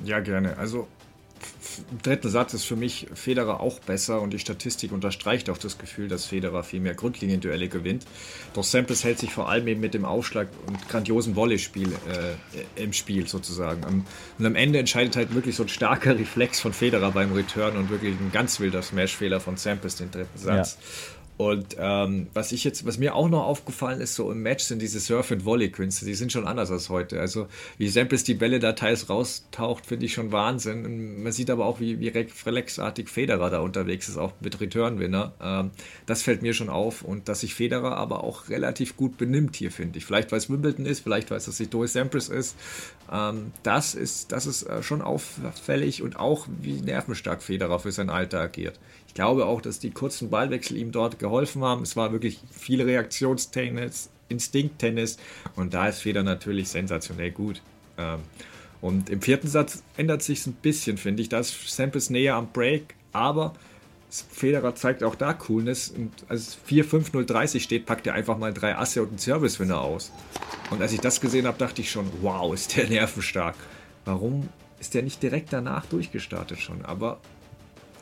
[0.06, 0.58] Ja, gerne.
[0.58, 0.88] Also
[1.92, 5.78] im dritten Satz ist für mich Federer auch besser und die Statistik unterstreicht auch das
[5.78, 8.06] Gefühl, dass Federer viel mehr Grundlinienduelle gewinnt.
[8.54, 12.94] Doch Samples hält sich vor allem eben mit dem Aufschlag und grandiosen Volleyspiel äh, im
[12.94, 13.84] Spiel sozusagen.
[13.84, 17.90] Und am Ende entscheidet halt wirklich so ein starker Reflex von Federer beim Return und
[17.90, 20.78] wirklich ein ganz wilder Smash-Fehler von Samples den dritten Satz.
[20.80, 21.15] Ja.
[21.38, 24.82] Und ähm, was ich jetzt, was mir auch noch aufgefallen ist, so im Match sind
[24.82, 27.20] diese Surf- and Volley-Künste, die sind schon anders als heute.
[27.20, 30.86] Also wie Samples die Bälle da teils raustaucht, finde ich schon Wahnsinn.
[30.86, 35.34] Und man sieht aber auch, wie, wie reflexartig Federer da unterwegs ist, auch mit Return-Winner.
[35.42, 35.72] Ähm,
[36.06, 39.72] das fällt mir schon auf und dass sich Federer aber auch relativ gut benimmt hier,
[39.72, 40.06] finde ich.
[40.06, 42.56] Vielleicht weil es Wimbledon ist, vielleicht weil es dass Doris Sampras ist.
[43.12, 48.10] Ähm, das ist, das ist äh, schon auffällig und auch wie nervenstark Federer für sein
[48.10, 48.80] Alter agiert
[49.16, 51.82] glaube auch, dass die kurzen Ballwechsel ihm dort geholfen haben.
[51.82, 55.18] Es war wirklich viel Reaktionstennis, Instinkttennis
[55.56, 57.64] und da ist Feder natürlich sensationell gut.
[57.98, 58.20] Ähm,
[58.82, 61.30] und im vierten Satz ändert sich ein bisschen, finde ich.
[61.30, 63.54] Da ist Samples näher am Break, aber
[64.10, 65.90] Federer zeigt auch da Coolness.
[65.90, 70.12] Und als 4-5-0-30 steht, packt er einfach mal drei Asse und einen Service-Winner aus.
[70.70, 73.56] Und als ich das gesehen habe, dachte ich schon, wow, ist der nervenstark.
[74.04, 74.50] Warum
[74.80, 76.86] ist der nicht direkt danach durchgestartet schon?
[76.86, 77.20] Aber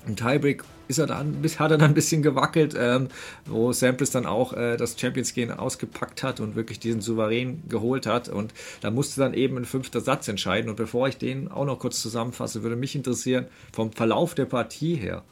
[0.07, 3.07] im Tiebreak ist er dann, hat er dann ein bisschen gewackelt, ähm,
[3.45, 8.05] wo Samples dann auch äh, das Champions Gehen ausgepackt hat und wirklich diesen Souverän geholt
[8.05, 8.29] hat.
[8.29, 10.69] Und da musste dann eben ein fünfter Satz entscheiden.
[10.69, 14.95] Und bevor ich den auch noch kurz zusammenfasse, würde mich interessieren, vom Verlauf der Partie
[14.95, 15.23] her,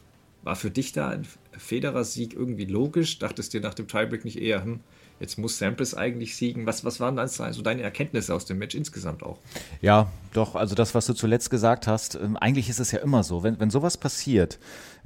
[0.43, 3.19] war für dich da ein Federer-Sieg irgendwie logisch?
[3.19, 4.79] Dachtest du dir nach dem Tiebreak nicht eher, hm,
[5.21, 6.65] jetzt muss Samples eigentlich siegen.
[6.65, 9.37] Was, was waren dann also deine Erkenntnisse aus dem Match insgesamt auch?
[9.81, 13.23] Ja, doch, also das, was du zuletzt gesagt hast, ähm, eigentlich ist es ja immer
[13.23, 14.59] so, wenn, wenn sowas passiert,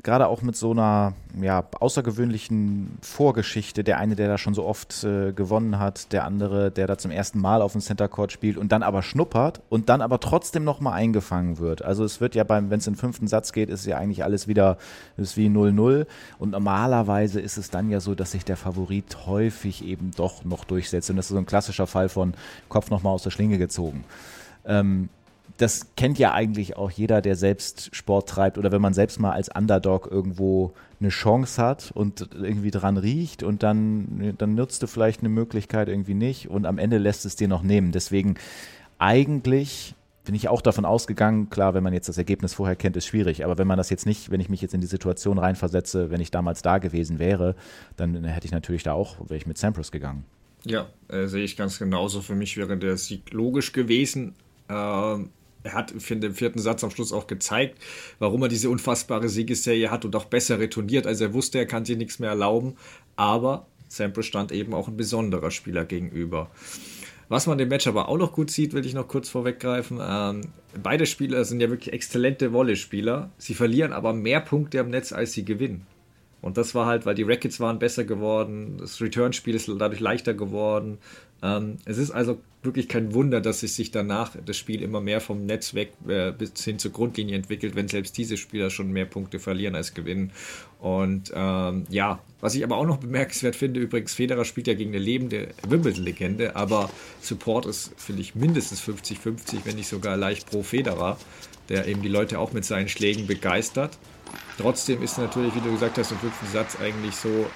[0.03, 5.03] gerade auch mit so einer ja, außergewöhnlichen Vorgeschichte, der eine, der da schon so oft
[5.03, 8.57] äh, gewonnen hat, der andere, der da zum ersten Mal auf dem Center Court spielt
[8.57, 11.83] und dann aber schnuppert und dann aber trotzdem nochmal eingefangen wird.
[11.83, 14.23] Also es wird ja beim, wenn es in den fünften Satz geht, ist ja eigentlich
[14.23, 14.77] alles wieder,
[15.17, 16.05] ist wie 0-0
[16.39, 20.65] und normalerweise ist es dann ja so, dass sich der Favorit häufig eben doch noch
[20.65, 22.33] durchsetzt und das ist so ein klassischer Fall von
[22.69, 24.03] Kopf nochmal aus der Schlinge gezogen.
[24.65, 25.09] Ähm,
[25.58, 29.32] das kennt ja eigentlich auch jeder, der selbst Sport treibt oder wenn man selbst mal
[29.32, 34.88] als Underdog irgendwo eine Chance hat und irgendwie dran riecht und dann, dann nutzt du
[34.88, 37.91] vielleicht eine Möglichkeit irgendwie nicht und am Ende lässt es dir noch nehmen.
[37.91, 38.36] Deswegen
[38.99, 39.95] eigentlich
[40.26, 43.45] bin ich auch davon ausgegangen, klar, wenn man jetzt das Ergebnis vorher kennt, ist schwierig,
[43.45, 46.20] aber wenn man das jetzt nicht, wenn ich mich jetzt in die Situation reinversetze, wenn
[46.20, 47.56] ich damals da gewesen wäre,
[47.95, 50.26] dann hätte ich natürlich da auch, wäre ich mit Sampras gegangen.
[50.66, 52.22] Ja, äh, sehe ich ganz genauso.
[52.22, 54.34] Für mich wäre der Sieg logisch gewesen.
[54.68, 55.30] Ähm,
[55.66, 57.80] er hat, im vierten Satz am Schluss auch gezeigt,
[58.20, 61.07] warum er diese unfassbare Siegesserie hat und auch besser retourniert.
[61.07, 62.76] Also er wusste, er kann sich nichts mehr erlauben,
[63.16, 66.49] aber Sampras stand eben auch ein besonderer Spieler gegenüber.
[67.28, 69.99] Was man dem Match aber auch noch gut sieht, will ich noch kurz vorweggreifen.
[70.01, 70.41] Ähm,
[70.82, 73.32] beide Spieler sind ja wirklich exzellente Wolle-Spieler.
[73.39, 75.88] Sie verlieren aber mehr Punkte am Netz, als sie gewinnen.
[76.41, 80.36] Und das war halt, weil die Rackets waren besser geworden, das Return-Spiel ist dadurch leichter
[80.36, 80.99] geworden.
[81.43, 85.21] Ähm, es ist also wirklich kein Wunder, dass es sich danach das Spiel immer mehr
[85.21, 89.05] vom Netz weg äh, bis hin zur Grundlinie entwickelt, wenn selbst diese Spieler schon mehr
[89.05, 90.31] Punkte verlieren als gewinnen.
[90.79, 94.91] Und ähm, ja, was ich aber auch noch bemerkenswert finde, übrigens, Federer spielt ja gegen
[94.91, 96.89] eine lebende Wimbledon-Legende, aber
[97.21, 101.17] Support ist, finde ich, mindestens 50-50, wenn nicht sogar leicht pro Federer,
[101.69, 103.97] der eben die Leute auch mit seinen Schlägen begeistert.
[104.57, 107.47] Trotzdem ist natürlich, wie du gesagt hast, im fünften Satz eigentlich so,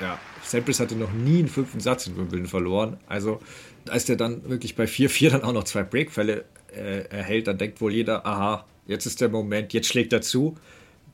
[0.00, 2.96] ja, Sampras hatte noch nie einen fünften Satz in Wimbledon verloren.
[3.06, 3.40] Also,
[3.88, 7.80] als der dann wirklich bei 4-4 dann auch noch zwei Breakfälle äh, erhält, dann denkt
[7.80, 10.56] wohl jeder, aha, jetzt ist der Moment, jetzt schlägt er zu.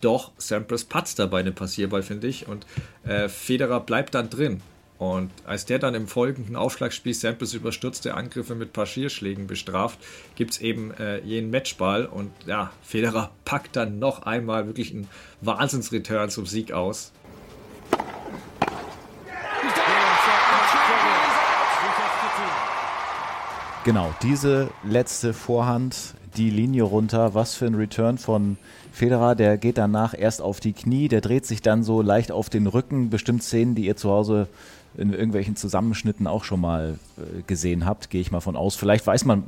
[0.00, 2.46] Doch Sampras patzt dabei den Passierball, finde ich.
[2.48, 2.66] Und
[3.04, 4.60] äh, Federer bleibt dann drin.
[4.98, 9.98] Und als der dann im folgenden Aufschlagspiel Samples überstürzte Angriffe mit Passierschlägen bestraft,
[10.36, 12.06] gibt es eben äh, jenen Matchball.
[12.06, 15.08] Und ja, Federer packt dann noch einmal wirklich einen
[15.40, 17.12] Wahnsinnsreturn zum Sieg aus.
[23.84, 28.56] Genau, diese letzte Vorhand, die Linie runter, was für ein Return von
[28.92, 32.48] Federer, der geht danach erst auf die Knie, der dreht sich dann so leicht auf
[32.48, 34.48] den Rücken, bestimmt Szenen, die ihr zu Hause
[34.96, 38.74] in irgendwelchen Zusammenschnitten auch schon mal äh, gesehen habt, gehe ich mal von aus.
[38.74, 39.42] Vielleicht weiß man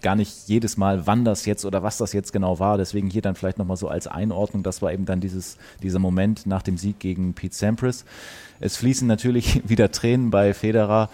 [0.00, 2.78] gar nicht jedes Mal, wann das jetzt oder was das jetzt genau war.
[2.78, 4.62] Deswegen hier dann vielleicht nochmal so als Einordnung.
[4.62, 8.04] Das war eben dann dieses, dieser Moment nach dem Sieg gegen Pete Sampras.
[8.58, 11.10] Es fließen natürlich wieder Tränen bei Federer.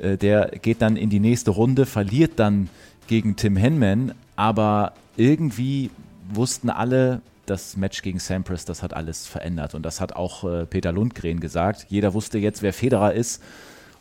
[0.00, 2.68] Äh, der geht dann in die nächste Runde, verliert dann
[3.06, 5.90] gegen Tim Henman, aber irgendwie
[6.32, 9.74] wussten alle, das Match gegen Sampras, das hat alles verändert.
[9.74, 11.86] Und das hat auch äh, Peter Lundgren gesagt.
[11.88, 13.42] Jeder wusste jetzt, wer Federer ist.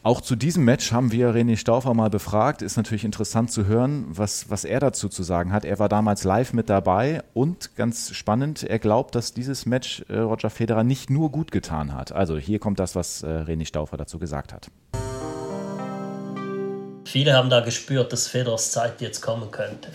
[0.01, 2.61] Auch zu diesem Match haben wir René Stauffer mal befragt.
[2.61, 5.65] Ist natürlich interessant zu hören, was, was er dazu zu sagen hat.
[5.65, 10.19] Er war damals live mit dabei und ganz spannend, er glaubt, dass dieses Match äh,
[10.19, 12.13] Roger Federer nicht nur gut getan hat.
[12.13, 14.71] Also hier kommt das, was äh, René Stauffer dazu gesagt hat.
[17.11, 19.89] Viele haben da gespürt, dass Federers Zeit jetzt kommen könnte,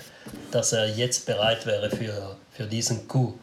[0.50, 3.38] dass er jetzt bereit wäre für, für diesen Coup.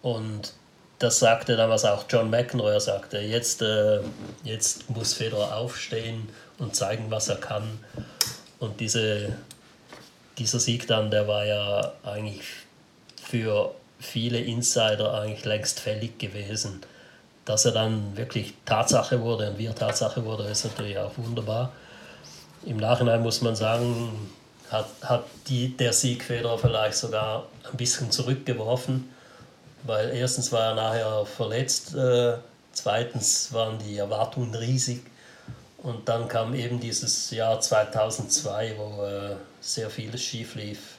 [0.00, 0.54] Und
[0.98, 4.00] das sagte damals auch John McEnroe, er sagte, jetzt, äh,
[4.44, 7.84] jetzt muss Federer aufstehen und zeigen, was er kann.
[8.60, 9.36] Und diese,
[10.38, 12.40] dieser Sieg dann, der war ja eigentlich
[13.22, 16.80] für viele Insider eigentlich längst fällig gewesen.
[17.44, 21.74] Dass er dann wirklich Tatsache wurde und wir Tatsache wurde, ist natürlich auch wunderbar.
[22.64, 24.30] Im Nachhinein muss man sagen,
[24.70, 29.08] hat, hat die, der Sieg Federer vielleicht sogar ein bisschen zurückgeworfen
[29.84, 32.34] weil erstens war er nachher verletzt, äh,
[32.72, 35.02] zweitens waren die Erwartungen riesig
[35.78, 40.98] und dann kam eben dieses Jahr 2002, wo äh, sehr vieles schief lief.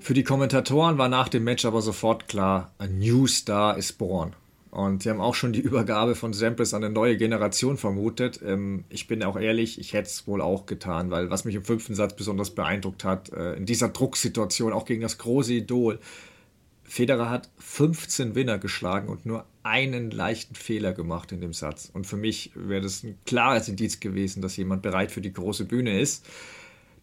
[0.00, 4.34] Für die Kommentatoren war nach dem Match aber sofort klar, ein New Star ist born.
[4.72, 8.40] Und sie haben auch schon die Übergabe von Samples an eine neue Generation vermutet.
[8.42, 11.64] Ähm, ich bin auch ehrlich, ich hätte es wohl auch getan, weil was mich im
[11.64, 15.98] fünften Satz besonders beeindruckt hat, äh, in dieser Drucksituation, auch gegen das große Idol,
[16.84, 21.90] Federer hat 15 Winner geschlagen und nur einen leichten Fehler gemacht in dem Satz.
[21.92, 25.66] Und für mich wäre das ein klares Indiz gewesen, dass jemand bereit für die große
[25.66, 26.24] Bühne ist.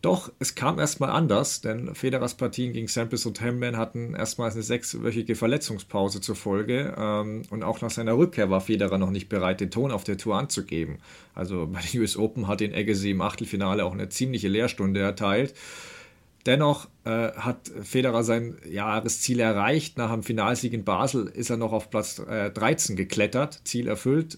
[0.01, 4.63] Doch es kam erstmal anders, denn Federers Partien gegen Samples und Hemman hatten erstmals eine
[4.63, 6.95] sechswöchige Verletzungspause zur Folge.
[6.97, 10.17] Ähm, und auch nach seiner Rückkehr war Federer noch nicht bereit, den Ton auf der
[10.17, 10.99] Tour anzugeben.
[11.35, 15.53] Also bei den US Open hat den Agassi im Achtelfinale auch eine ziemliche Lehrstunde erteilt.
[16.45, 19.97] Dennoch äh, hat Federer sein Jahresziel erreicht.
[19.97, 24.37] Nach dem Finalsieg in Basel ist er noch auf Platz äh, 13 geklettert, Ziel erfüllt.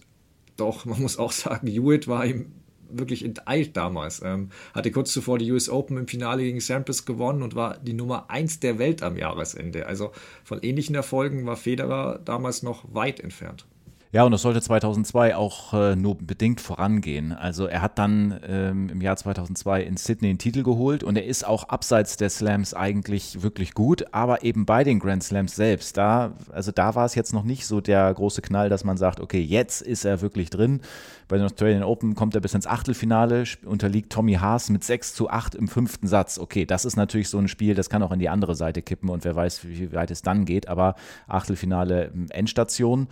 [0.57, 2.51] Doch man muss auch sagen, Hewitt war ihm
[2.97, 4.21] wirklich enteilt damals.
[4.23, 7.93] Ähm, hatte kurz zuvor die US Open im Finale gegen Sampras gewonnen und war die
[7.93, 9.85] Nummer 1 der Welt am Jahresende.
[9.87, 10.11] Also
[10.43, 13.65] von ähnlichen Erfolgen war Federer damals noch weit entfernt.
[14.13, 17.31] Ja, und das sollte 2002 auch äh, nur bedingt vorangehen.
[17.31, 21.23] Also er hat dann ähm, im Jahr 2002 in Sydney einen Titel geholt und er
[21.23, 25.95] ist auch abseits der Slams eigentlich wirklich gut, aber eben bei den Grand Slams selbst,
[25.95, 29.21] da, also da war es jetzt noch nicht so der große Knall, dass man sagt,
[29.21, 30.81] okay, jetzt ist er wirklich drin.
[31.29, 35.29] Bei den Australian Open kommt er bis ins Achtelfinale, unterliegt Tommy Haas mit 6 zu
[35.29, 36.37] 8 im fünften Satz.
[36.37, 39.07] Okay, das ist natürlich so ein Spiel, das kann auch in die andere Seite kippen
[39.09, 40.95] und wer weiß, wie weit es dann geht, aber
[41.29, 43.07] Achtelfinale Endstation.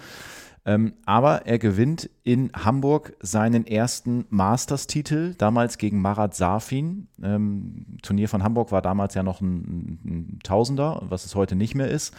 [0.70, 7.08] Ähm, aber er gewinnt in Hamburg seinen ersten Masters-Titel, damals gegen Marat Safin.
[7.24, 11.74] Ähm, Turnier von Hamburg war damals ja noch ein, ein Tausender, was es heute nicht
[11.74, 12.14] mehr ist.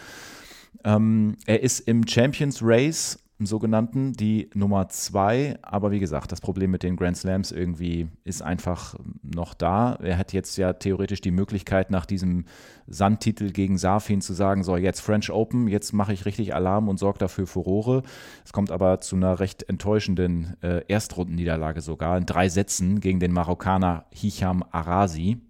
[0.83, 5.57] Ähm, er ist im Champions Race im sogenannten, die Nummer zwei.
[5.63, 9.95] Aber wie gesagt, das Problem mit den Grand Slams irgendwie ist einfach noch da.
[9.95, 12.45] Er hat jetzt ja theoretisch die Möglichkeit, nach diesem
[12.85, 16.99] Sandtitel gegen Safin zu sagen, so jetzt French Open, jetzt mache ich richtig Alarm und
[16.99, 18.03] sorge dafür Furore.
[18.45, 23.33] Es kommt aber zu einer recht enttäuschenden äh, Erstrundenniederlage sogar, in drei Sätzen gegen den
[23.33, 25.41] Marokkaner Hicham Arasi.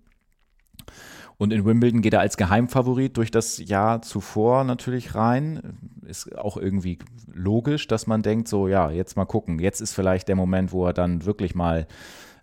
[1.41, 5.75] Und in Wimbledon geht er als Geheimfavorit durch das Jahr zuvor natürlich rein.
[6.05, 6.99] Ist auch irgendwie
[7.33, 9.57] logisch, dass man denkt, so ja, jetzt mal gucken.
[9.57, 11.87] Jetzt ist vielleicht der Moment, wo er dann wirklich mal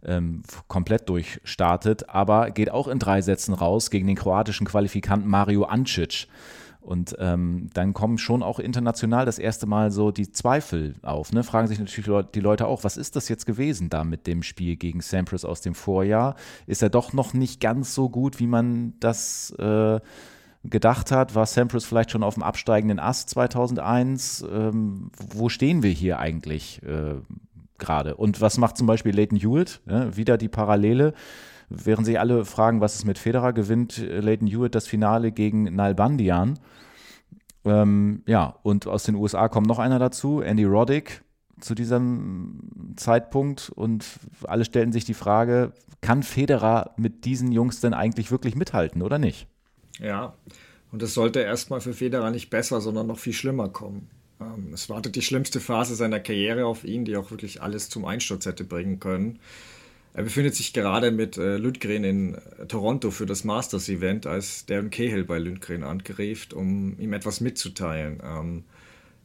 [0.04, 2.08] ähm, komplett durchstartet.
[2.08, 6.26] Aber geht auch in drei Sätzen raus gegen den kroatischen Qualifikanten Mario Ancic.
[6.88, 11.34] Und ähm, dann kommen schon auch international das erste Mal so die Zweifel auf.
[11.34, 11.44] Ne?
[11.44, 14.76] Fragen sich natürlich die Leute auch, was ist das jetzt gewesen da mit dem Spiel
[14.76, 16.34] gegen Sampras aus dem Vorjahr?
[16.66, 20.00] Ist er doch noch nicht ganz so gut, wie man das äh,
[20.64, 21.34] gedacht hat?
[21.34, 24.46] War Sampras vielleicht schon auf dem absteigenden Ast 2001?
[24.50, 27.16] Ähm, wo stehen wir hier eigentlich äh,
[27.76, 28.16] gerade?
[28.16, 29.82] Und was macht zum Beispiel Leighton Hewitt?
[29.86, 31.12] Ja, wieder die Parallele.
[31.68, 36.58] Während sich alle fragen, was ist mit Federer, gewinnt Leighton Hewitt das Finale gegen Nalbandian.
[37.68, 41.22] Ähm, ja, und aus den USA kommt noch einer dazu, Andy Roddick
[41.60, 44.04] zu diesem Zeitpunkt und
[44.44, 49.18] alle stellen sich die Frage, kann Federer mit diesen Jungs denn eigentlich wirklich mithalten oder
[49.18, 49.48] nicht?
[49.98, 50.34] Ja,
[50.92, 54.08] und es sollte erstmal für Federer nicht besser, sondern noch viel schlimmer kommen.
[54.40, 58.04] Ähm, es wartet die schlimmste Phase seiner Karriere auf ihn, die auch wirklich alles zum
[58.04, 59.40] Einsturz hätte bringen können.
[60.14, 64.90] Er befindet sich gerade mit äh, Lundgren in äh, Toronto für das Masters-Event, als Darren
[64.90, 68.20] Cahill bei Lundgren angerieft, um ihm etwas mitzuteilen.
[68.24, 68.64] Ähm,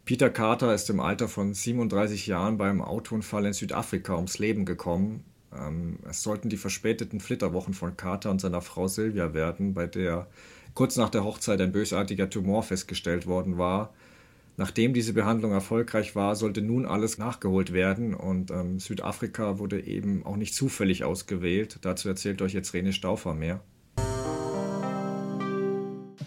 [0.06, 5.24] Peter Carter ist im Alter von 37 Jahren beim Autounfall in Südafrika ums Leben gekommen.
[5.56, 10.28] Ähm, es sollten die verspäteten Flitterwochen von Carter und seiner Frau Sylvia werden, bei der
[10.74, 13.94] kurz nach der Hochzeit ein bösartiger Tumor festgestellt worden war.
[14.56, 20.24] Nachdem diese Behandlung erfolgreich war, sollte nun alles nachgeholt werden und ähm, Südafrika wurde eben
[20.26, 21.80] auch nicht zufällig ausgewählt.
[21.82, 23.62] Dazu erzählt euch jetzt Rene Stauffer mehr.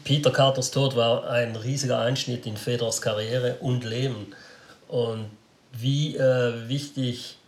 [0.03, 4.29] Peter Carters Tod war ein riesiger Einschnitt in Federers Karriere und Leben.
[4.89, 5.27] Und
[5.73, 7.39] wie äh, wichtig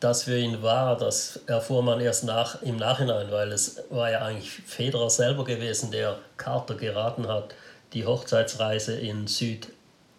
[0.00, 4.20] das für ihn war, das erfuhr man erst nach, im Nachhinein, weil es war ja
[4.20, 7.54] eigentlich Federer selber gewesen, der Carter geraten hat,
[7.92, 9.26] die Hochzeitsreise in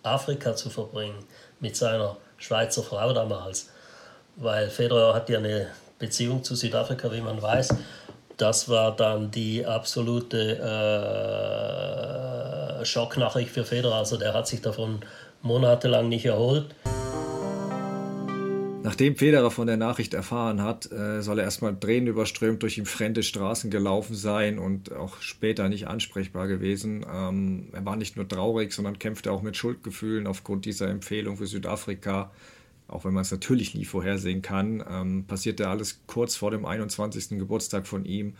[0.07, 1.25] Südafrika zu verbringen
[1.59, 3.69] mit seiner Schweizer Frau damals.
[4.37, 5.67] Weil Federer hat ja eine
[5.99, 7.75] Beziehung zu Südafrika, wie man weiß.
[8.37, 10.59] Das war dann die absolute
[12.79, 13.95] äh, Schocknachricht für Federer.
[13.95, 15.01] Also der hat sich davon
[15.41, 16.67] monatelang nicht erholt.
[18.87, 23.21] Nachdem Federer von der Nachricht erfahren hat, äh, soll er erstmal Tränen überströmt durch fremde
[23.21, 27.05] Straßen gelaufen sein und auch später nicht ansprechbar gewesen.
[27.13, 31.47] Ähm, er war nicht nur traurig, sondern kämpfte auch mit Schuldgefühlen aufgrund dieser Empfehlung für
[31.47, 32.31] Südafrika.
[32.87, 37.39] Auch wenn man es natürlich nie vorhersehen kann, ähm, passierte alles kurz vor dem 21.
[37.39, 38.35] Geburtstag von ihm.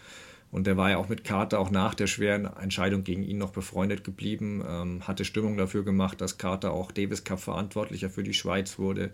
[0.49, 3.51] Und er war ja auch mit Carter auch nach der schweren Entscheidung gegen ihn noch
[3.51, 8.33] befreundet geblieben, ähm, hatte Stimmung dafür gemacht, dass Carter auch Davis Cup Verantwortlicher für die
[8.33, 9.11] Schweiz wurde.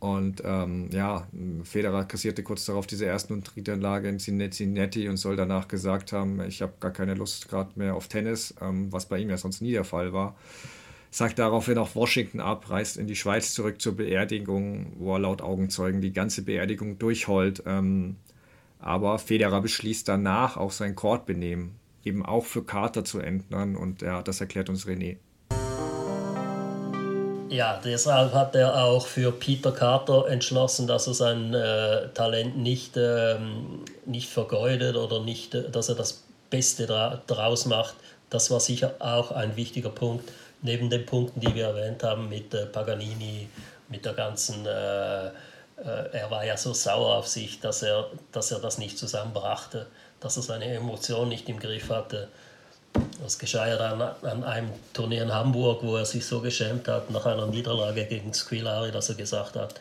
[0.00, 1.28] Und ähm, ja,
[1.62, 6.40] Federer kassierte kurz darauf diese ersten und Drittanlage in Cincinnati und soll danach gesagt haben,
[6.40, 9.60] ich habe gar keine Lust gerade mehr auf Tennis, ähm, was bei ihm ja sonst
[9.60, 10.36] nie der Fall war.
[11.10, 15.42] Sagt daraufhin auch Washington ab, reist in die Schweiz zurück zur Beerdigung, wo er laut
[15.42, 17.62] Augenzeugen die ganze Beerdigung durchheult.
[17.66, 18.16] Ähm,
[18.78, 24.22] aber Federer beschließt danach auch sein Courtbenehmen eben auch für Carter zu ändern und ja,
[24.22, 25.18] das erklärt uns René.
[27.50, 32.96] Ja, deshalb hat er auch für Peter Carter entschlossen, dass er sein äh, Talent nicht,
[32.96, 37.96] ähm, nicht vergeudet oder nicht, äh, dass er das Beste dra daraus macht.
[38.30, 40.30] Das war sicher auch ein wichtiger Punkt,
[40.62, 43.48] neben den Punkten, die wir erwähnt haben mit äh, Paganini,
[43.88, 45.30] mit der ganzen, äh, äh,
[46.12, 49.88] er war ja so sauer auf sich, dass er, dass er das nicht zusammenbrachte,
[50.20, 52.28] dass er seine Emotionen nicht im Griff hatte
[53.22, 57.10] das geschah ja dann an einem Turnier in Hamburg, wo er sich so geschämt hat
[57.10, 59.80] nach einer Niederlage gegen Squilari, dass er gesagt hat,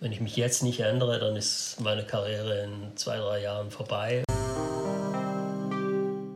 [0.00, 4.24] wenn ich mich jetzt nicht ändere, dann ist meine Karriere in zwei, drei Jahren vorbei.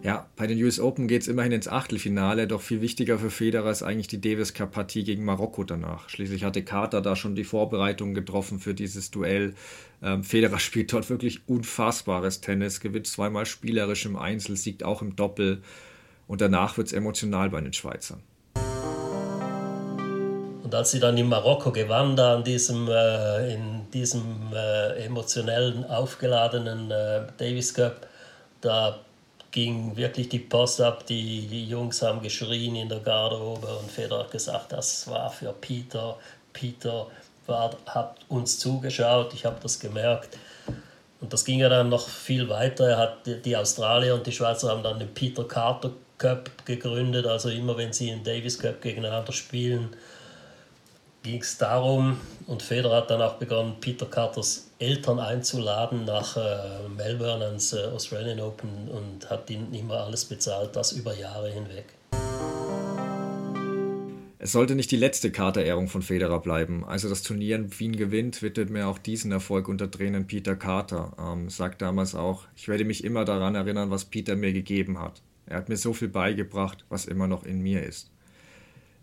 [0.09, 3.71] Ja, bei den US Open geht es immerhin ins Achtelfinale, doch viel wichtiger für Federer
[3.71, 6.09] ist eigentlich die Davis Cup Partie gegen Marokko danach.
[6.09, 9.55] Schließlich hatte Carter da schon die Vorbereitungen getroffen für dieses Duell.
[10.03, 15.15] Ähm, Federer spielt dort wirklich unfassbares Tennis, gewinnt zweimal spielerisch im Einzel, siegt auch im
[15.15, 15.63] Doppel.
[16.29, 18.23] Und danach wird es emotional bei den Schweizern.
[20.63, 25.87] Und als sie dann in Marokko gewann, da in diesem, äh, in diesem äh, emotionellen,
[25.87, 28.07] aufgeladenen äh, Davis Cup,
[28.61, 28.99] da
[29.51, 31.07] ging wirklich die Post ab.
[31.07, 36.19] Die, Jungs haben geschrien in der Garderobe und Federer hat gesagt, das war für Peter.
[36.53, 37.07] Peter
[37.47, 40.37] war, hat uns zugeschaut, ich habe das gemerkt.
[41.23, 42.91] Und das ging ja dann noch viel weiter.
[42.91, 47.27] Er hat die Australier und die Schweizer haben dann den Peter Carter Cup gegründet.
[47.27, 49.91] Also immer wenn sie in Davis Cup gegeneinander spielen,
[51.23, 56.89] ging es darum, und Federer hat dann auch begonnen, Peter Carters Eltern einzuladen nach äh,
[56.97, 61.87] Melbourne ans äh, Australian Open und hat ihnen immer alles bezahlt, das über Jahre hinweg.
[64.41, 66.85] Es sollte nicht die letzte Carter-Ehrung von Federer bleiben.
[66.85, 70.55] Als er das Turnier in Wien gewinnt, widmet mir auch diesen Erfolg unter Trainern Peter
[70.55, 71.13] Carter.
[71.19, 75.21] Ähm, sagt damals auch, ich werde mich immer daran erinnern, was Peter mir gegeben hat.
[75.49, 78.11] Er hat mir so viel beigebracht, was immer noch in mir ist.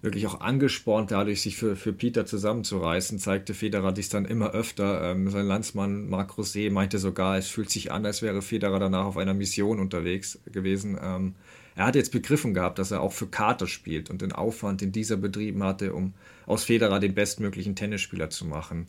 [0.01, 5.11] Wirklich auch angespornt dadurch, sich für, für Peter zusammenzureißen, zeigte Federer dies dann immer öfter.
[5.11, 9.05] Ähm, sein Landsmann Marc Rosé meinte sogar, es fühlt sich an, als wäre Federer danach
[9.05, 10.99] auf einer Mission unterwegs gewesen.
[11.01, 11.33] Ähm,
[11.75, 14.91] er hat jetzt begriffen gehabt, dass er auch für Kater spielt und den Aufwand, den
[14.91, 16.13] dieser betrieben hatte, um
[16.45, 18.87] aus Federer den bestmöglichen Tennisspieler zu machen.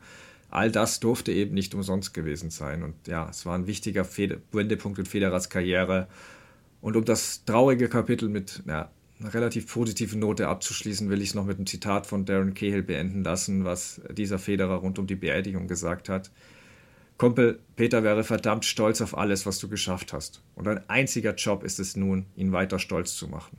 [0.51, 2.83] All das durfte eben nicht umsonst gewesen sein.
[2.83, 4.07] Und ja, es war ein wichtiger
[4.53, 6.07] Wendepunkt in Federers Karriere.
[6.87, 11.35] Und um das traurige Kapitel mit ja, einer relativ positiven Note abzuschließen, will ich es
[11.35, 15.17] noch mit einem Zitat von Darren Cahill beenden lassen, was dieser Federer rund um die
[15.17, 16.31] Beerdigung gesagt hat.
[17.19, 20.45] Kumpel, Peter wäre verdammt stolz auf alles, was du geschafft hast.
[20.55, 23.57] Und ein einziger Job ist es nun, ihn weiter stolz zu machen.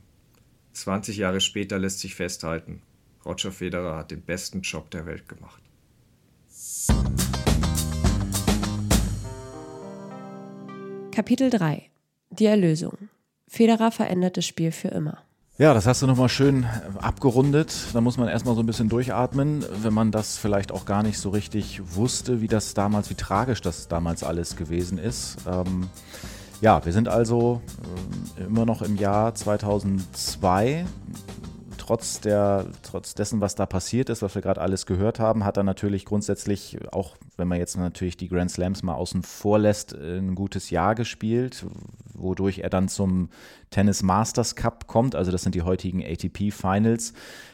[0.72, 2.80] 20 Jahre später lässt sich festhalten,
[3.26, 5.62] Roger Federer hat den besten Job der Welt gemacht.
[11.12, 11.90] Kapitel 3
[12.30, 13.10] Die Erlösung.
[13.48, 15.18] Federer verändert das Spiel für immer.
[15.56, 16.66] Ja, das hast du nochmal schön
[17.00, 17.74] abgerundet.
[17.92, 21.18] Da muss man erstmal so ein bisschen durchatmen, wenn man das vielleicht auch gar nicht
[21.18, 25.38] so richtig wusste, wie das damals, wie tragisch das damals alles gewesen ist.
[25.50, 25.88] Ähm,
[26.60, 27.60] ja, wir sind also
[28.38, 30.84] äh, immer noch im Jahr 2002.
[31.76, 35.56] trotz, der, trotz dessen, was da passiert ist, was wir gerade alles gehört haben, hat
[35.56, 39.92] er natürlich grundsätzlich, auch wenn man jetzt natürlich die Grand Slams mal außen vor lässt,
[39.92, 41.64] ein gutes Jahr gespielt,
[42.20, 43.28] wodurch er dann zum
[43.70, 45.14] Tennis Masters Cup kommt.
[45.14, 47.12] Also das sind die heutigen ATP Finals.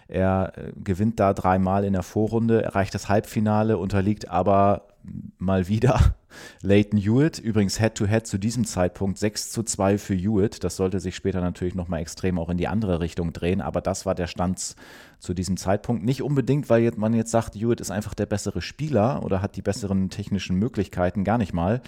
[0.09, 4.94] Er äh, gewinnt da dreimal in der Vorrunde, erreicht das Halbfinale, unterliegt aber
[5.39, 6.17] mal wieder
[6.63, 7.39] Leighton Hewitt.
[7.39, 10.65] Übrigens Head-to-Head -head zu diesem Zeitpunkt 6 zu 2 für Hewitt.
[10.65, 14.07] Das sollte sich später natürlich nochmal extrem auch in die andere Richtung drehen, aber das
[14.07, 14.75] war der Stand
[15.19, 16.05] zu diesem Zeitpunkt.
[16.05, 19.63] Nicht unbedingt, weil man jetzt sagt, Hewitt ist einfach der bessere Spieler oder hat die
[19.63, 21.83] besseren technischen Möglichkeiten, gar nicht mal.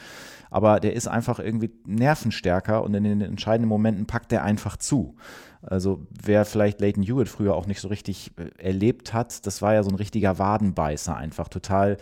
[0.51, 5.17] Aber der ist einfach irgendwie nervenstärker und in den entscheidenden Momenten packt er einfach zu.
[5.63, 9.75] Also wer vielleicht Leighton Hewitt früher auch nicht so richtig äh, erlebt hat, das war
[9.75, 11.97] ja so ein richtiger Wadenbeißer einfach, total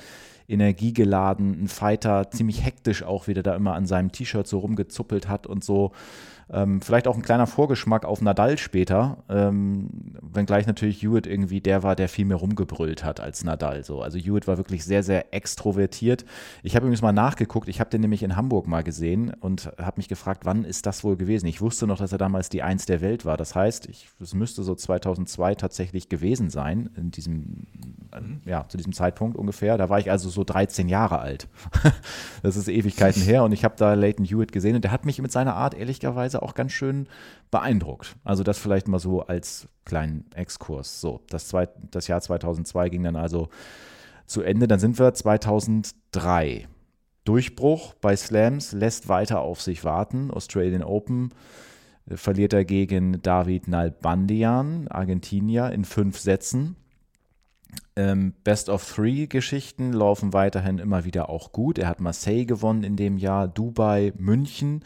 [0.48, 5.46] energiegeladen, ein Fighter, ziemlich hektisch auch wieder da immer an seinem T-Shirt so rumgezuppelt hat
[5.46, 5.92] und so.
[6.50, 9.88] Ähm, vielleicht auch ein kleiner Vorgeschmack auf Nadal später, ähm,
[10.22, 13.84] wenngleich natürlich Hewitt irgendwie der war, der viel mehr rumgebrüllt hat als Nadal.
[13.84, 14.02] So.
[14.02, 16.24] Also Hewitt war wirklich sehr, sehr extrovertiert.
[16.62, 19.94] Ich habe übrigens mal nachgeguckt, ich habe den nämlich in Hamburg mal gesehen und habe
[19.96, 21.46] mich gefragt, wann ist das wohl gewesen?
[21.46, 23.36] Ich wusste noch, dass er damals die Eins der Welt war.
[23.36, 23.88] Das heißt,
[24.20, 27.66] es müsste so 2002 tatsächlich gewesen sein, in diesem,
[28.12, 29.78] äh, ja, zu diesem Zeitpunkt ungefähr.
[29.78, 31.48] Da war ich also so 13 Jahre alt.
[32.42, 35.20] das ist Ewigkeiten her und ich habe da Leighton Hewitt gesehen und der hat mich
[35.20, 37.06] mit seiner Art ehrlicherweise teilweise auch ganz schön
[37.50, 38.16] beeindruckt.
[38.24, 41.00] Also das vielleicht mal so als kleinen Exkurs.
[41.00, 43.48] So, das, zwei, das Jahr 2002 ging dann also
[44.26, 44.66] zu Ende.
[44.66, 46.68] Dann sind wir 2003.
[47.24, 50.30] Durchbruch bei Slams lässt weiter auf sich warten.
[50.30, 51.30] Australian Open
[52.06, 56.76] äh, verliert er gegen David Nalbandian, Argentinier, in fünf Sätzen.
[57.96, 61.78] Ähm, Best of Three Geschichten laufen weiterhin immer wieder auch gut.
[61.78, 64.82] Er hat Marseille gewonnen in dem Jahr, Dubai, München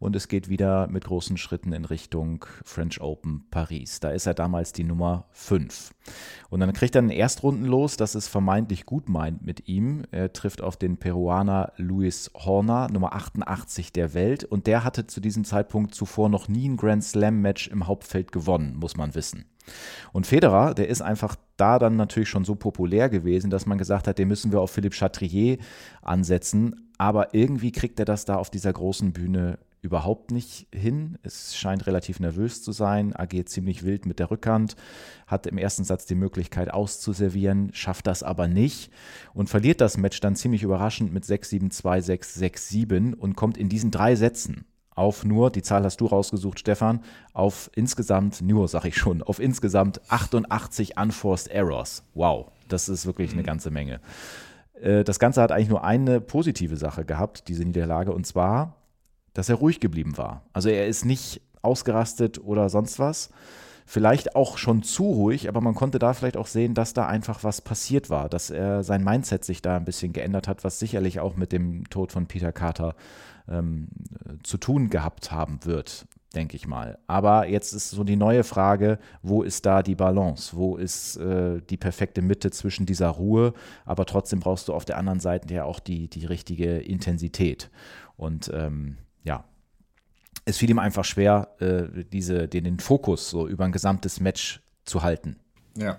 [0.00, 4.00] und es geht wieder mit großen Schritten in Richtung French Open Paris.
[4.00, 5.92] Da ist er damals die Nummer 5.
[6.50, 10.02] Und dann kriegt er einen Erstrunden los, das es vermeintlich gut meint mit ihm.
[10.10, 15.20] Er trifft auf den Peruaner Luis Horner, Nummer 88 der Welt und der hatte zu
[15.20, 19.46] diesem Zeitpunkt zuvor noch nie ein Grand Slam Match im Hauptfeld gewonnen, muss man wissen.
[20.12, 24.06] Und Federer, der ist einfach da dann natürlich schon so populär gewesen, dass man gesagt
[24.06, 25.58] hat, den müssen wir auf Philippe Chatrier
[26.02, 26.90] ansetzen.
[26.98, 31.18] Aber irgendwie kriegt er das da auf dieser großen Bühne überhaupt nicht hin.
[31.22, 34.76] Es scheint relativ nervös zu sein, agiert ziemlich wild mit der Rückhand,
[35.26, 38.90] hat im ersten Satz die Möglichkeit auszuservieren, schafft das aber nicht
[39.34, 43.90] und verliert das Match dann ziemlich überraschend mit 6-7, 2-6, 6-7 und kommt in diesen
[43.90, 44.66] drei Sätzen
[44.98, 47.00] auf nur, die Zahl hast du rausgesucht, Stefan,
[47.32, 52.02] auf insgesamt, nur sag ich schon, auf insgesamt 88 Unforced Errors.
[52.14, 53.46] Wow, das ist wirklich eine mhm.
[53.46, 54.00] ganze Menge.
[54.80, 58.74] Äh, das Ganze hat eigentlich nur eine positive Sache gehabt, diese Niederlage, und zwar
[59.38, 60.42] dass er ruhig geblieben war.
[60.52, 63.30] Also er ist nicht ausgerastet oder sonst was.
[63.86, 67.44] Vielleicht auch schon zu ruhig, aber man konnte da vielleicht auch sehen, dass da einfach
[67.44, 71.20] was passiert war, dass er sein Mindset sich da ein bisschen geändert hat, was sicherlich
[71.20, 72.96] auch mit dem Tod von Peter Carter
[73.50, 73.88] ähm,
[74.42, 76.98] zu tun gehabt haben wird, denke ich mal.
[77.06, 80.56] Aber jetzt ist so die neue Frage, wo ist da die Balance?
[80.56, 84.98] Wo ist äh, die perfekte Mitte zwischen dieser Ruhe, aber trotzdem brauchst du auf der
[84.98, 87.70] anderen Seite ja auch die, die richtige Intensität.
[88.16, 89.44] Und ähm, ja,
[90.44, 94.62] es fiel ihm einfach schwer, äh, diese, den, den Fokus so über ein gesamtes Match
[94.84, 95.36] zu halten.
[95.76, 95.98] Ja.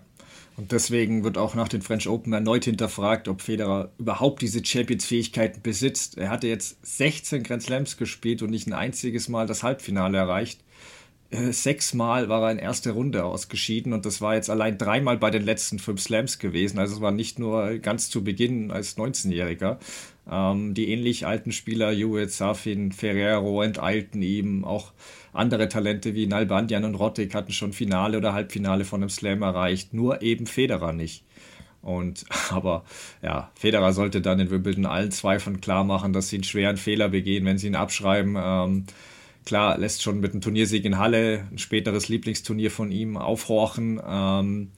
[0.60, 5.62] Und deswegen wird auch nach den French Open erneut hinterfragt, ob Federer überhaupt diese Champions-Fähigkeiten
[5.62, 6.18] besitzt.
[6.18, 10.60] Er hatte jetzt 16 Grand Slams gespielt und nicht ein einziges Mal das Halbfinale erreicht.
[11.30, 15.32] Äh, sechsmal war er in erster Runde ausgeschieden und das war jetzt allein dreimal bei
[15.32, 16.78] den letzten fünf Slams gewesen.
[16.78, 19.78] Also es war nicht nur ganz zu Beginn als 19-Jähriger,
[20.30, 24.66] ähm, die ähnlich alten Spieler, Hewitt, Safin, Ferrero enteilten ihm.
[24.66, 24.92] Auch
[25.34, 29.94] andere Talente wie Nalbandian und Rottig hatten schon Finale oder Halbfinale von einem Slam erreicht,
[29.94, 31.24] nur eben Federer nicht.
[31.82, 32.84] Und aber
[33.22, 37.10] ja, Federer sollte dann in Wimbledon allen Zweifeln klar machen, dass sie einen schweren Fehler
[37.10, 38.36] begehen, wenn sie ihn abschreiben.
[38.38, 38.86] Ähm,
[39.46, 44.02] klar, lässt schon mit einem Turniersieg in Halle ein späteres Lieblingsturnier von ihm aufhorchen.
[44.06, 44.72] Ähm,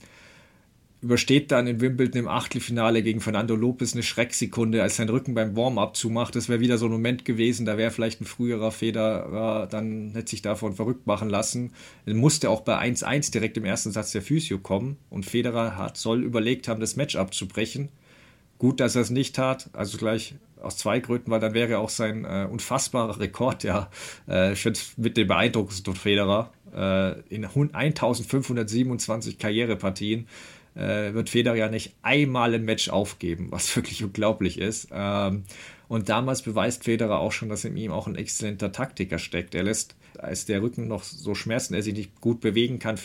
[1.02, 5.56] übersteht dann in Wimbledon im Achtelfinale gegen Fernando Lopez eine Schrecksekunde, als sein Rücken beim
[5.56, 6.36] Warm-up zumacht.
[6.36, 10.30] Das wäre wieder so ein Moment gewesen, da wäre vielleicht ein früherer Federer, dann hätte
[10.30, 11.74] sich davon verrückt machen lassen.
[12.06, 15.98] Er musste auch bei 1-1 direkt im ersten Satz der Physio kommen und Federer hat,
[15.98, 17.90] soll überlegt haben, das Match abzubrechen.
[18.60, 21.90] Gut, dass er es nicht tat, also gleich aus zwei Gründen, weil dann wäre auch
[21.90, 23.90] sein äh, unfassbarer Rekord, ja,
[24.28, 24.54] äh,
[24.98, 30.28] mit dem beeindruckendsten Federer äh, in 1527 Karrierepartien
[30.76, 34.90] äh, wird Federer ja nicht einmal im Match aufgeben, was wirklich unglaublich ist.
[34.92, 35.44] Ähm,
[35.88, 39.56] und damals beweist Federer auch schon, dass in ihm auch ein exzellenter Taktiker steckt.
[39.56, 42.98] Er lässt, als der Rücken noch so schmerzen, er sich nicht gut bewegen kann,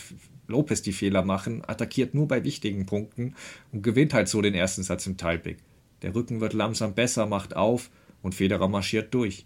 [0.47, 3.35] Lopez die Fehler machen, attackiert nur bei wichtigen Punkten
[3.73, 5.57] und gewinnt halt so den ersten Satz im Tiebreak.
[6.01, 7.89] Der Rücken wird langsam besser, macht auf
[8.21, 9.45] und Federer marschiert durch.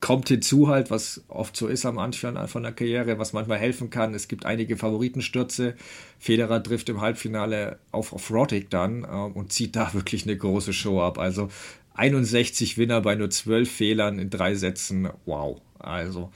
[0.00, 3.88] Kommt hinzu halt, was oft so ist am Anfang von der Karriere, was manchmal helfen
[3.88, 4.14] kann.
[4.14, 5.74] Es gibt einige Favoritenstürze.
[6.18, 10.72] Federer trifft im Halbfinale auf, auf Roddick dann äh, und zieht da wirklich eine große
[10.72, 11.18] Show ab.
[11.18, 11.48] Also
[11.94, 15.08] 61 Winner bei nur 12 Fehlern in drei Sätzen.
[15.24, 15.60] Wow.
[15.78, 16.30] Also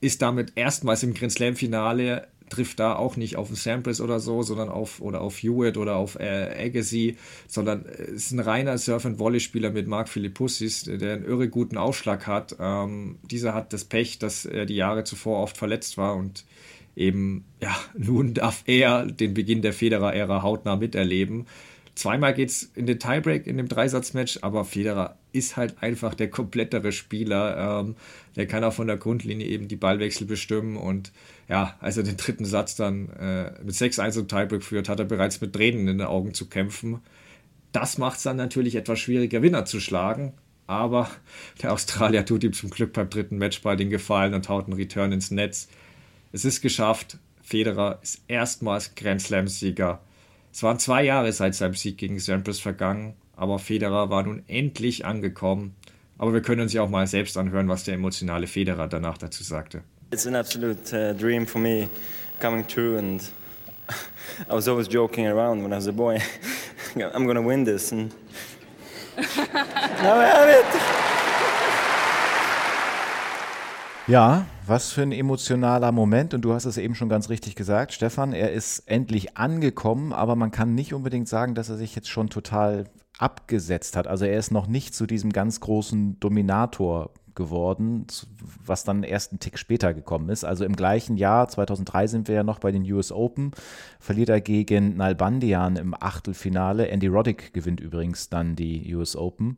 [0.00, 4.42] ist damit erstmals im Grand Slam Finale trifft da auch nicht auf Samples oder so,
[4.42, 7.16] sondern auf oder auf Hewitt oder auf äh, Agassi,
[7.46, 12.26] sondern ist ein reiner Surf- and Volley-Spieler mit Marc Philippussis, der einen irre guten Aufschlag
[12.26, 12.56] hat.
[12.60, 16.44] Ähm, dieser hat das Pech, dass er die Jahre zuvor oft verletzt war und
[16.94, 21.46] eben, ja, nun darf er den Beginn der Federer-Ära hautnah miterleben.
[21.96, 26.28] Zweimal geht es in den Tiebreak in dem Dreisatzmatch, aber Federer ist halt einfach der
[26.28, 27.80] komplettere Spieler.
[27.80, 27.96] Ähm,
[28.36, 31.10] der kann auch von der Grundlinie eben die Ballwechsel bestimmen und
[31.48, 35.04] ja, als er den dritten Satz dann äh, mit 6-1 im Tiebreak führt, hat er
[35.04, 37.00] bereits mit Tränen in den Augen zu kämpfen.
[37.72, 40.32] Das macht es dann natürlich etwas schwieriger, Winner zu schlagen.
[40.66, 41.08] Aber
[41.62, 45.12] der Australier tut ihm zum Glück beim dritten Matchball den Gefallen und haut einen Return
[45.12, 45.68] ins Netz.
[46.32, 47.18] Es ist geschafft.
[47.42, 50.00] Federer ist erstmals Grand Slam-Sieger.
[50.52, 55.04] Es waren zwei Jahre seit seinem Sieg gegen Sampras vergangen, aber Federer war nun endlich
[55.04, 55.76] angekommen.
[56.18, 59.44] Aber wir können uns ja auch mal selbst anhören, was der emotionale Federer danach dazu
[59.44, 59.82] sagte.
[60.12, 61.88] It's an absolute uh, dream for me
[62.38, 63.28] coming true, and
[64.48, 66.22] I was always joking around when I was a boy.
[66.96, 68.14] I'm gonna win this, and
[69.16, 70.66] now I have it.
[74.06, 76.34] Ja, was für ein emotionaler Moment.
[76.34, 78.32] Und du hast es eben schon ganz richtig gesagt, Stefan.
[78.32, 82.30] Er ist endlich angekommen, aber man kann nicht unbedingt sagen, dass er sich jetzt schon
[82.30, 82.84] total
[83.18, 84.06] abgesetzt hat.
[84.06, 88.06] Also er ist noch nicht zu diesem ganz großen Dominator geworden,
[88.64, 90.44] was dann erst einen Tick später gekommen ist.
[90.44, 93.52] Also im gleichen Jahr, 2003 sind wir ja noch bei den US Open,
[94.00, 96.88] verliert er gegen Nalbandian im Achtelfinale.
[96.88, 99.56] Andy Roddick gewinnt übrigens dann die US Open.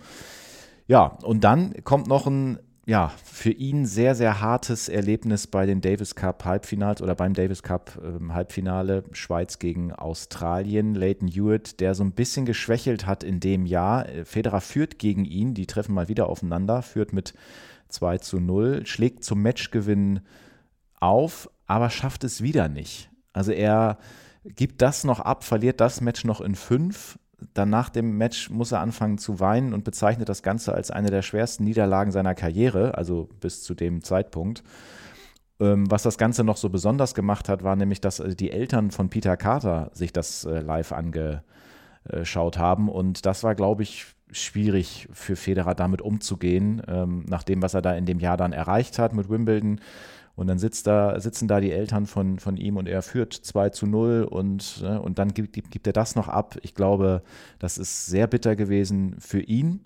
[0.87, 2.59] Ja, und dann kommt noch ein
[2.89, 7.63] ja, für ihn sehr, sehr hartes Erlebnis bei den Davis Cup Halbfinals oder beim Davis
[7.63, 10.95] Cup äh, Halbfinale Schweiz gegen Australien.
[10.95, 14.07] Leighton Hewitt, der so ein bisschen geschwächelt hat in dem Jahr.
[14.25, 17.35] Federer führt gegen ihn, die treffen mal wieder aufeinander, führt mit
[17.89, 20.21] 2 zu 0, schlägt zum Matchgewinn
[20.99, 23.11] auf, aber schafft es wieder nicht.
[23.35, 23.99] Also er
[24.45, 27.19] gibt das noch ab, verliert das Match noch in fünf.
[27.55, 31.11] Dann nach dem Match muss er anfangen zu weinen und bezeichnet das Ganze als eine
[31.11, 34.65] der schwersten Niederlagen seiner Karriere, also bis zu dem Zeitpunkt.
[35.61, 38.91] Ähm, was das Ganze noch so besonders gemacht hat, war nämlich, dass äh, die Eltern
[38.91, 42.89] von Peter Carter sich das äh, live angeschaut haben.
[42.89, 47.83] Und das war, glaube ich, schwierig für Federer damit umzugehen, ähm, nach dem, was er
[47.83, 49.81] da in dem Jahr dann erreicht hat mit Wimbledon.
[50.39, 53.71] Und dann sitzt da, sitzen da die Eltern von, von ihm und er führt 2
[53.71, 56.57] zu 0 und, ne, und dann gibt, gibt er das noch ab.
[56.63, 57.25] Ich glaube,
[57.59, 59.81] das ist sehr bitter gewesen für ihn.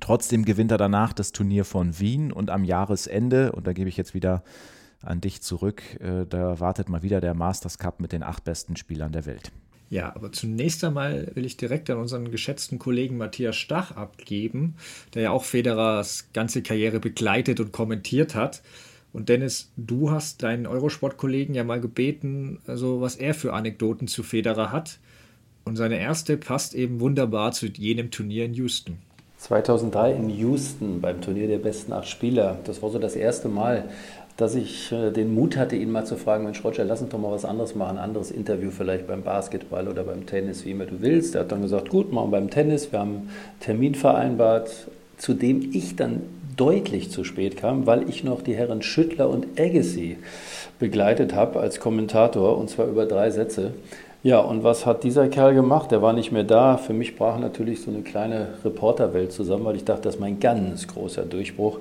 [0.00, 3.96] Trotzdem gewinnt er danach das Turnier von Wien und am Jahresende, und da gebe ich
[3.96, 4.44] jetzt wieder
[5.00, 8.76] an dich zurück, äh, da wartet mal wieder der Masters Cup mit den acht besten
[8.76, 9.50] Spielern der Welt.
[9.88, 14.74] Ja, aber zunächst einmal will ich direkt an unseren geschätzten Kollegen Matthias Stach abgeben,
[15.14, 18.60] der ja auch Federers ganze Karriere begleitet und kommentiert hat.
[19.14, 24.24] Und Dennis, du hast deinen Eurosport-Kollegen ja mal gebeten, also was er für Anekdoten zu
[24.24, 24.98] Federer hat.
[25.64, 28.98] Und seine erste passt eben wunderbar zu jenem Turnier in Houston.
[29.38, 32.58] 2003 in Houston beim Turnier der besten acht Spieler.
[32.64, 33.84] Das war so das erste Mal,
[34.36, 37.18] dass ich äh, den Mut hatte, ihn mal zu fragen, Mensch Roger, lass uns doch
[37.20, 40.86] mal was anderes machen, ein anderes Interview vielleicht beim Basketball oder beim Tennis, wie immer
[40.86, 41.36] du willst.
[41.36, 42.90] Er hat dann gesagt, gut, machen wir beim Tennis.
[42.90, 44.88] Wir haben einen Termin vereinbart,
[45.18, 46.22] zu dem ich dann
[46.56, 50.18] deutlich zu spät kam, weil ich noch die Herren Schüttler und Agassi
[50.78, 53.72] begleitet habe als Kommentator und zwar über drei Sätze.
[54.22, 55.90] Ja, und was hat dieser Kerl gemacht?
[55.90, 56.78] Der war nicht mehr da.
[56.78, 60.40] Für mich brach natürlich so eine kleine Reporterwelt zusammen, weil ich dachte, das ist mein
[60.40, 61.78] ganz großer Durchbruch.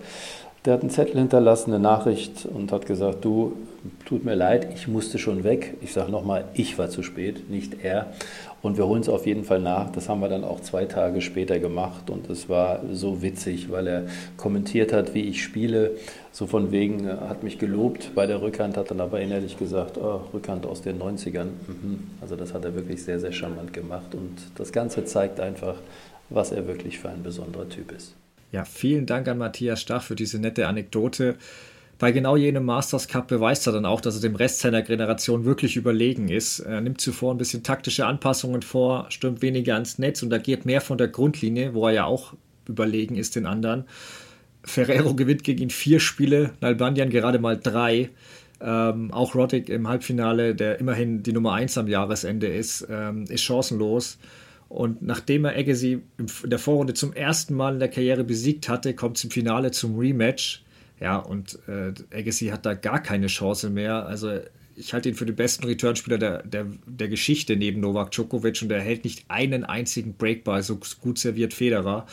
[0.66, 3.54] Der hat einen Zettel hinterlassen, eine Nachricht und hat gesagt, du,
[4.06, 5.76] tut mir leid, ich musste schon weg.
[5.82, 8.14] Ich sage nochmal, ich war zu spät, nicht er.
[8.62, 9.92] Und wir holen es auf jeden Fall nach.
[9.92, 13.88] Das haben wir dann auch zwei Tage später gemacht und es war so witzig, weil
[13.88, 14.04] er
[14.38, 15.98] kommentiert hat, wie ich spiele.
[16.32, 19.98] So von wegen, äh, hat mich gelobt bei der Rückhand, hat dann aber innerlich gesagt,
[19.98, 21.48] oh, Rückhand aus den 90ern.
[21.68, 22.12] Mhm.
[22.22, 25.76] Also das hat er wirklich sehr, sehr charmant gemacht und das Ganze zeigt einfach,
[26.30, 28.16] was er wirklich für ein besonderer Typ ist.
[28.54, 31.38] Ja, vielen Dank an Matthias Stach für diese nette Anekdote.
[31.98, 35.44] Bei genau jenem Masters Cup beweist er dann auch, dass er dem Rest seiner Generation
[35.44, 36.60] wirklich überlegen ist.
[36.60, 40.82] Er nimmt zuvor ein bisschen taktische Anpassungen vor, stürmt weniger ans Netz und agiert mehr
[40.82, 42.36] von der Grundlinie, wo er ja auch
[42.68, 43.86] überlegen ist den anderen.
[44.64, 48.12] Ferrero gewinnt gegen ihn vier Spiele, Nalbandian gerade mal drei.
[48.62, 53.42] Ähm, auch Roddick im Halbfinale, der immerhin die Nummer 1 am Jahresende ist, ähm, ist
[53.42, 54.20] chancenlos.
[54.74, 58.96] Und nachdem er Agassi in der Vorrunde zum ersten Mal in der Karriere besiegt hatte,
[58.96, 60.64] kommt es im Finale zum Rematch.
[61.00, 64.08] Ja, und äh, Agassi hat da gar keine Chance mehr.
[64.08, 64.40] Also
[64.76, 68.72] ich halte ihn für den besten Returnspieler der, der, der Geschichte neben Novak Djokovic und
[68.72, 72.08] er hält nicht einen einzigen Breakball, so gut serviert Federer.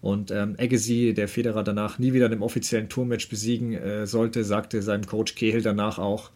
[0.00, 4.44] Und ähm, Agassi, der Federer danach nie wieder in einem offiziellen Tourmatch besiegen äh, sollte,
[4.44, 6.30] sagte seinem Coach Kehl danach auch,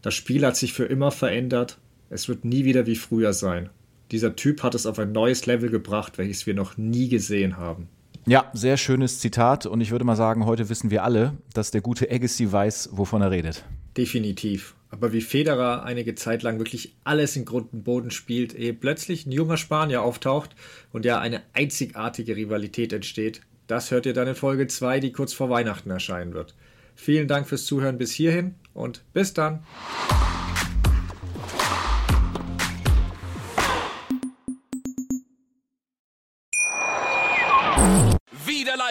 [0.00, 1.76] das Spiel hat sich für immer verändert,
[2.08, 3.68] es wird nie wieder wie früher sein.
[4.10, 7.88] Dieser Typ hat es auf ein neues Level gebracht, welches wir noch nie gesehen haben.
[8.26, 11.80] Ja, sehr schönes Zitat und ich würde mal sagen, heute wissen wir alle, dass der
[11.80, 13.64] gute Agassi weiß, wovon er redet.
[13.96, 14.74] Definitiv.
[14.90, 19.26] Aber wie Federer einige Zeit lang wirklich alles in Grund und Boden spielt, ehe plötzlich
[19.26, 20.50] ein junger Spanier auftaucht
[20.92, 25.34] und ja eine einzigartige Rivalität entsteht, das hört ihr dann in Folge 2, die kurz
[25.34, 26.54] vor Weihnachten erscheinen wird.
[26.94, 29.62] Vielen Dank fürs Zuhören bis hierhin und bis dann.